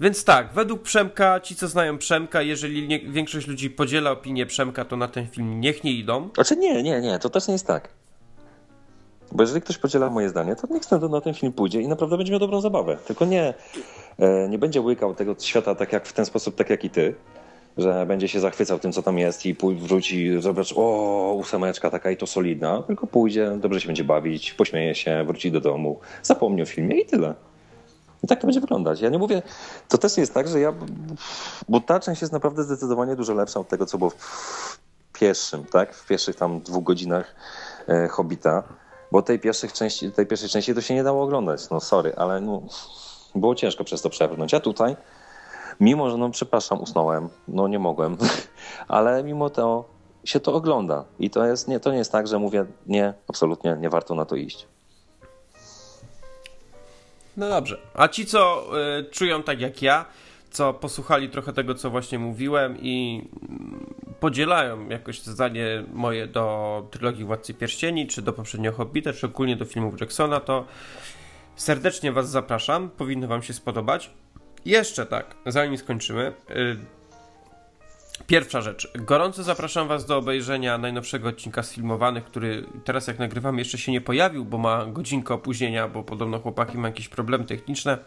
[0.00, 4.84] więc tak, według Przemka, ci co znają Przemka, jeżeli nie, większość ludzi podziela opinię Przemka,
[4.84, 6.30] to na ten film niech nie idą.
[6.34, 7.88] Znaczy nie, nie, nie, to też nie jest tak.
[9.32, 12.32] Bo jeżeli ktoś podziela moje zdanie, to niech na ten film pójdzie i naprawdę będzie
[12.32, 12.96] miał dobrą zabawę.
[13.06, 13.54] Tylko nie,
[14.18, 17.14] e, nie będzie łykał tego świata tak jak w ten sposób, tak jak i ty,
[17.78, 22.16] że będzie się zachwycał tym, co tam jest i wróci, zobacz, o, ósemeczka taka i
[22.16, 26.66] to solidna, tylko pójdzie, dobrze się będzie bawić, pośmieje się, wróci do domu, zapomni o
[26.66, 27.34] filmie i tyle.
[28.24, 29.00] I tak to będzie wyglądać.
[29.00, 29.42] Ja nie mówię,
[29.88, 30.72] to też jest tak, że ja,
[31.68, 34.78] bo ta część jest naprawdę zdecydowanie dużo lepsza od tego, co było w
[35.12, 35.94] pierwszym, tak?
[35.94, 37.34] W pierwszych tam dwóch godzinach
[37.88, 38.62] e, Hobbita.
[39.12, 41.70] Bo tej, pierwszych części, tej pierwszej części to się nie dało oglądać.
[41.70, 42.62] No sorry, ale no,
[43.34, 44.54] było ciężko przez to przebrnąć.
[44.54, 44.96] A tutaj,
[45.80, 48.16] mimo że, no przepraszam, usnąłem, no nie mogłem,
[48.88, 49.94] ale mimo to
[50.24, 51.04] się to ogląda.
[51.18, 54.24] I to, jest, nie, to nie jest tak, że mówię, nie, absolutnie nie warto na
[54.24, 54.66] to iść.
[57.36, 57.78] No dobrze.
[57.94, 58.66] A ci, co
[58.98, 60.04] y, czują tak jak ja,
[60.50, 67.24] co posłuchali trochę tego, co właśnie mówiłem i mm, podzielają jakoś zdanie moje do trylogii
[67.24, 70.64] Władcy Pierścieni, czy do poprzedniego Hobbita, czy ogólnie do filmów Jacksona, to
[71.56, 72.90] serdecznie Was zapraszam.
[72.90, 74.10] Powinno Wam się spodobać.
[74.64, 76.32] Jeszcze tak, zanim skończymy.
[76.50, 76.76] Y,
[78.26, 78.88] Pierwsza rzecz.
[78.94, 84.00] Gorąco zapraszam Was do obejrzenia najnowszego odcinka sfilmowanych, który teraz jak nagrywam jeszcze się nie
[84.00, 87.98] pojawił, bo ma godzinkę opóźnienia, bo podobno chłopaki mają jakieś problemy techniczne.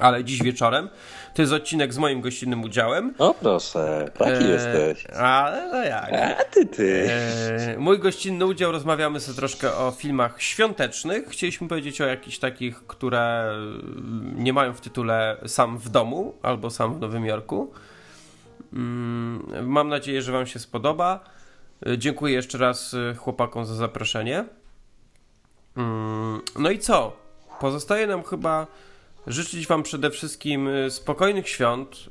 [0.00, 0.88] Ale dziś wieczorem.
[1.34, 3.14] To jest odcinek z moim gościnnym udziałem.
[3.18, 5.06] O proszę, taki E, jesteś.
[5.06, 6.12] Ale no jak.
[6.40, 7.08] A ty, ty.
[7.10, 11.28] E, mój gościnny udział, rozmawiamy sobie troszkę o filmach świątecznych.
[11.28, 13.52] Chcieliśmy powiedzieć o jakichś takich, które
[14.34, 17.72] nie mają w tytule Sam w domu albo Sam w Nowym Jorku.
[18.72, 21.20] Mm, Mam nadzieję, że Wam się spodoba.
[21.86, 24.44] E, Dziękuję jeszcze raz e, chłopakom za zaproszenie.
[25.76, 27.16] Mm, No i co?
[27.60, 28.66] Pozostaje nam chyba
[29.26, 32.10] życzyć Wam przede wszystkim e, spokojnych świąt,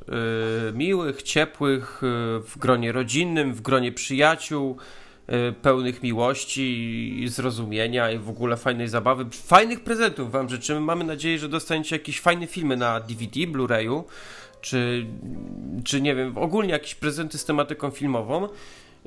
[0.70, 2.07] e, miłych, ciepłych, e,
[2.39, 4.78] w gronie rodzinnym, w gronie przyjaciół,
[5.62, 6.64] pełnych miłości
[7.24, 9.26] i zrozumienia i w ogóle fajnej zabawy.
[9.32, 10.80] Fajnych prezentów Wam życzymy.
[10.80, 14.03] Mamy nadzieję, że dostaniecie jakieś fajne filmy na DVD, Blu-rayu,
[14.62, 15.05] czy,
[15.84, 18.47] czy nie wiem, ogólnie jakieś prezenty z tematyką filmową.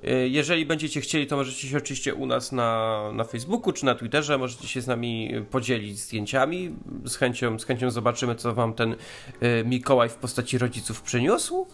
[0.04, 3.94] E, Jeżeli będziecie chcieli, to możecie się oczywiście u nas na, na Facebooku czy na
[3.94, 6.74] Twitterze, możecie się z nami podzielić zdjęciami.
[7.04, 8.96] Z chęcią, z chęcią zobaczymy, co wam ten
[9.40, 11.66] e, Mikołaj w postaci rodziców przyniósł.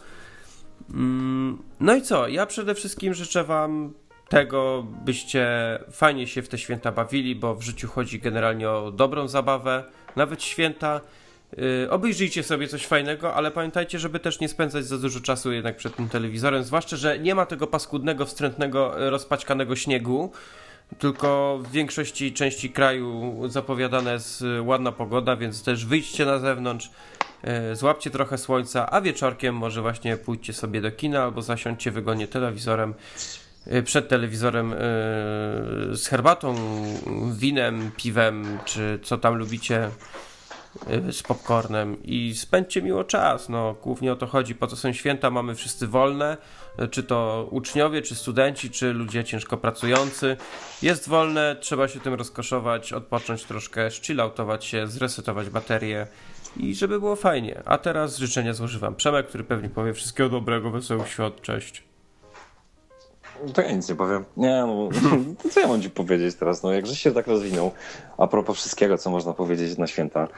[0.91, 2.29] Mm, No i co?
[2.29, 3.93] Ja przede wszystkim życzę wam
[4.29, 5.49] tego, byście
[5.91, 9.85] fajnie się w te święta bawili, bo w życiu chodzi generalnie o dobrą zabawę,
[10.17, 11.01] nawet święta.
[11.57, 15.77] Yy, obejrzyjcie sobie coś fajnego, ale pamiętajcie, żeby też nie spędzać za dużo czasu jednak
[15.77, 20.33] przed tym telewizorem, zwłaszcza, że nie ma tego paskudnego, wstrętnego, y, rozpaćkanego śniegu,
[20.99, 26.91] tylko w większości części kraju zapowiadana jest y, ładna pogoda, więc też wyjdźcie na zewnątrz,
[27.73, 32.29] y, złapcie trochę słońca, a wieczorkiem może właśnie pójdźcie sobie do kina albo zasiądźcie wygodnie
[32.29, 32.95] telewizorem,
[33.67, 34.77] y, przed telewizorem y,
[35.97, 36.55] z herbatą,
[37.39, 39.87] winem, piwem, czy co tam lubicie.
[39.87, 40.28] y,
[41.13, 43.49] z popcornem i spędźcie miło czas.
[43.49, 44.55] No, głównie o to chodzi.
[44.55, 45.31] Po co są święta?
[45.31, 46.37] Mamy wszyscy wolne,
[46.83, 50.37] y, czy to uczniowie, czy studenci, czy ludzie ciężko pracujący.
[50.83, 56.07] Jest wolne, trzeba się tym rozkoszować, odpocząć troszkę, chilloutować się, zresetować baterię
[56.57, 57.63] i żeby było fajnie.
[57.65, 61.89] A teraz życzenia złoży Wam Przemek, który pewnie powie wszystkiego dobrego, wesołych świąt, cześć.
[63.55, 64.25] To ja nic nie powiem.
[64.37, 64.89] Nie, no,
[65.43, 66.63] to co ja mam ci powiedzieć teraz?
[66.63, 67.73] No, jakże się tak rozwinął,
[68.19, 70.29] a propos wszystkiego, co można powiedzieć na święta,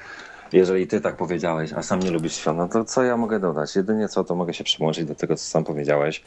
[0.53, 3.77] jeżeli ty tak powiedziałeś, a sam nie lubisz świąt, no to co ja mogę dodać?
[3.77, 6.23] Jedynie co, to mogę się przyłączyć do tego, co sam powiedziałeś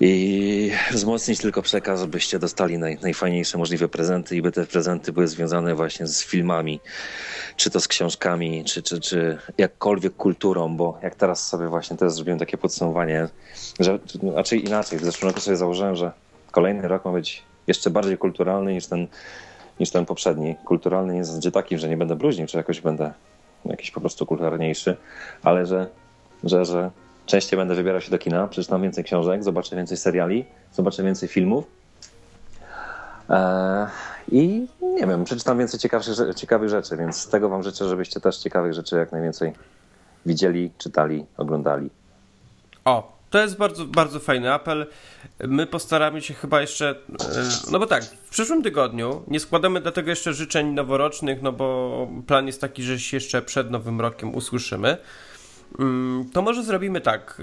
[0.00, 5.28] i wzmocnić tylko przekaz, żebyście dostali naj, najfajniejsze możliwe prezenty i by te prezenty były
[5.28, 6.80] związane właśnie z filmami,
[7.56, 12.12] czy to z książkami, czy, czy, czy jakkolwiek kulturą, bo jak teraz sobie właśnie też
[12.12, 13.28] zrobiłem takie podsumowanie,
[13.80, 13.98] że
[14.34, 16.12] raczej inaczej, w zeszłym roku sobie założyłem, że
[16.50, 19.06] kolejny rok ma być jeszcze bardziej kulturalny niż ten,
[19.80, 20.56] niż ten poprzedni.
[20.64, 23.12] Kulturalny nie w zasadzie taki, że nie będę bluźnił, czy jakoś będę
[23.64, 24.96] jakiś po prostu kulturalniejszy,
[25.42, 25.86] ale że,
[26.44, 26.90] że, że
[27.26, 31.64] częściej będę wybierał się do kina, przeczytam więcej książek, zobaczę więcej seriali, zobaczę więcej filmów.
[33.30, 33.86] Eee,
[34.32, 38.20] I nie wiem, przeczytam więcej ciekawych, rze- ciekawych rzeczy, więc z tego Wam życzę, żebyście
[38.20, 39.52] też ciekawych rzeczy jak najwięcej
[40.26, 41.90] widzieli, czytali, oglądali.
[42.84, 44.86] O, to jest bardzo, bardzo fajny apel.
[45.40, 46.90] My postaramy się chyba jeszcze.
[46.90, 52.08] e, No bo tak, w przyszłym tygodniu nie składamy dlatego jeszcze życzeń noworocznych, no bo
[52.26, 54.96] plan jest taki, że się jeszcze przed Nowym Rokiem usłyszymy.
[55.78, 57.42] Mm, to może zrobimy tak.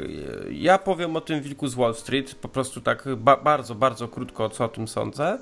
[0.51, 4.49] Ja powiem o tym wilku z Wall Street, po prostu tak ba bardzo, bardzo krótko,
[4.49, 5.39] co o tym sądzę.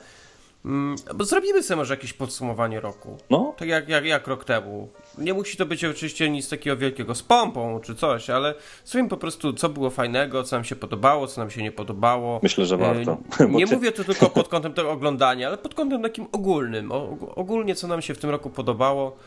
[0.66, 3.18] Mm, bo zrobimy sobie może jakieś podsumowanie roku.
[3.30, 3.54] No.
[3.58, 4.90] Tak jak, jak, jak rok temu.
[5.18, 8.56] Nie musi to być oczywiście nic takiego wielkiego z pompą czy coś, ale
[8.86, 12.40] zrobimy po prostu, co było fajnego, co nam się podobało, co nam się nie podobało.
[12.44, 13.18] Myślę, że warto.
[13.40, 13.76] E, nie ty...
[13.76, 16.92] mówię to tylko pod kątem tego oglądania, ale pod kątem takim ogólnym.
[17.36, 19.18] Ogólnie, co nam się w tym roku podobało.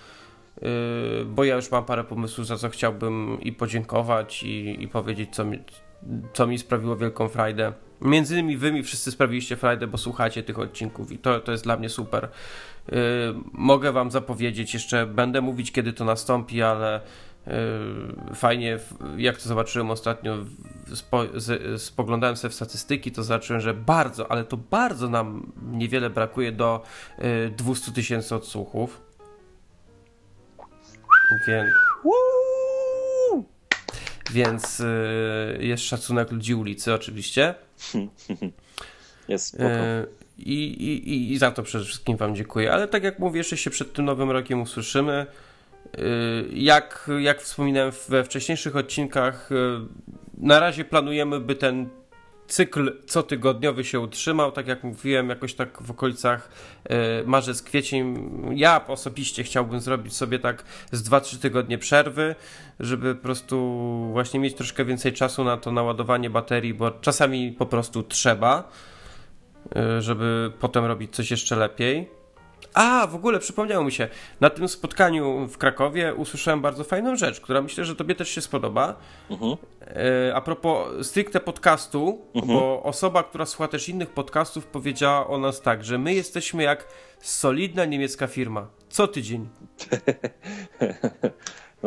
[0.63, 5.35] E, bo ja już mam parę pomysłów, za co chciałbym i podziękować, i, i powiedzieć,
[5.35, 5.59] co mi,
[6.33, 7.73] co mi sprawiło wielką frajdę.
[8.01, 11.65] Między innymi wy mi wszyscy sprawiliście frajdę, bo słuchacie tych odcinków i to, to jest
[11.65, 12.29] dla mnie super.
[12.89, 12.99] Yy,
[13.53, 17.01] mogę wam zapowiedzieć, jeszcze będę mówić, kiedy to nastąpi, ale
[17.47, 18.79] yy, fajnie,
[19.17, 20.37] jak to zobaczyłem ostatnio,
[20.95, 26.11] spo, z, spoglądałem sobie w statystyki, to zobaczyłem, że bardzo, ale to bardzo nam niewiele
[26.11, 26.83] brakuje do
[27.19, 29.01] yy, 200 tysięcy odsłuchów.
[31.49, 31.71] Więc...
[34.31, 37.55] Więc yy, jest szacunek ludzi ulicy, oczywiście.
[39.29, 39.67] Jest yy,
[40.39, 42.73] i, i, I za to przede wszystkim Wam dziękuję.
[42.73, 45.27] Ale tak jak mówię, jeszcze się przed tym nowym rokiem usłyszymy.
[45.99, 46.03] Yy,
[46.53, 49.51] jak, jak wspominałem we wcześniejszych odcinkach,
[50.39, 51.89] na razie planujemy, by ten
[52.47, 56.51] cykl cotygodniowy się utrzymał, tak jak mówiłem, jakoś tak w okolicach
[57.23, 58.31] y, marzec, kwiecień.
[58.55, 62.35] Ja osobiście chciałbym zrobić sobie tak z 2-3 tygodnie przerwy,
[62.81, 67.67] żeby po prostu właśnie mieć troszkę więcej czasu na to naładowanie baterii, bo czasami po
[67.67, 68.69] prostu trzeba,
[69.99, 72.24] y, żeby potem robić coś jeszcze lepiej.
[72.75, 74.09] A, w ogóle przypomniało mi się,
[74.41, 78.41] na tym spotkaniu w Krakowie usłyszałem bardzo fajną rzecz, która myślę, że tobie też się
[78.41, 78.97] spodoba.
[79.31, 79.57] Uh-huh.
[80.35, 82.47] A propos stricte podcastu, uh-huh.
[82.47, 86.89] bo osoba, która słucha też innych podcastów, powiedziała o nas tak, że my jesteśmy jak
[87.19, 88.67] solidna niemiecka firma.
[88.89, 89.49] Co tydzień.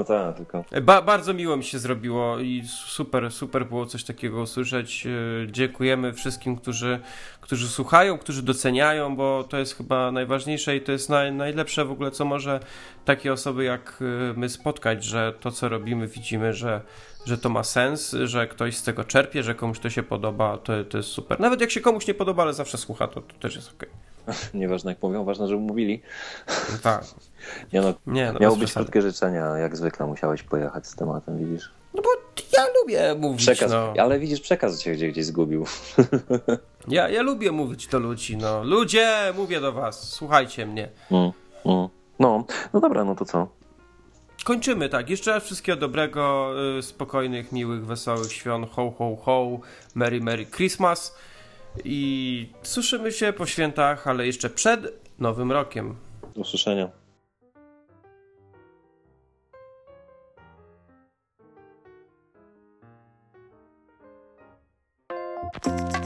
[0.08, 0.66] Tak, tylko.
[0.82, 5.08] Ba bardzo miło mi się zrobiło i super, super było coś takiego usłyszeć.
[5.08, 7.00] E, dziękujemy wszystkim, którzy,
[7.42, 11.92] którzy słuchają, którzy doceniają, bo to jest chyba najważniejsze i to jest naj, najlepsze w
[11.92, 12.60] ogóle, co może
[13.06, 16.82] takie osoby jak e, my spotkać, że to, co robimy, widzimy, że,
[17.26, 20.84] że to ma sens, że ktoś z tego czerpie, że komuś to się podoba, to,
[20.84, 21.40] to jest super.
[21.40, 24.07] Nawet jak się komuś nie podoba, ale zawsze słucha, to, to też jest ok.
[24.54, 26.02] Nieważne jak mówią, ważne, żeby mówili.
[26.84, 27.04] Tak.
[27.74, 31.72] Nie no, nie, no miało być krótkie życzenia, jak zwykle musiałeś pojechać z tematem, widzisz?
[31.94, 32.10] No bo
[32.58, 33.42] ja lubię mówić.
[33.42, 33.94] Przekaz, no.
[34.00, 35.66] ale widzisz, przekaz cię gdzieś, gdzieś zgubił.
[36.88, 38.64] Ja, ja lubię mówić do ludzi, no.
[38.64, 40.90] Ludzie, mówię do was, słuchajcie mnie.
[41.12, 41.32] Mm,
[41.66, 41.88] mm.
[42.20, 43.48] No, no dobra, no to co?
[44.44, 45.10] Kończymy, tak.
[45.10, 48.70] Jeszcze raz wszystkiego dobrego, y, spokojnych, miłych, wesołych świąt.
[48.72, 49.60] Ho, ho, ho.
[49.96, 51.16] Merry, Merry Christmas.
[51.84, 55.96] I słyszymy się po świętach, ale jeszcze przed Nowym Rokiem.
[56.36, 56.90] Do usłyszenia.
[65.62, 65.97] Thank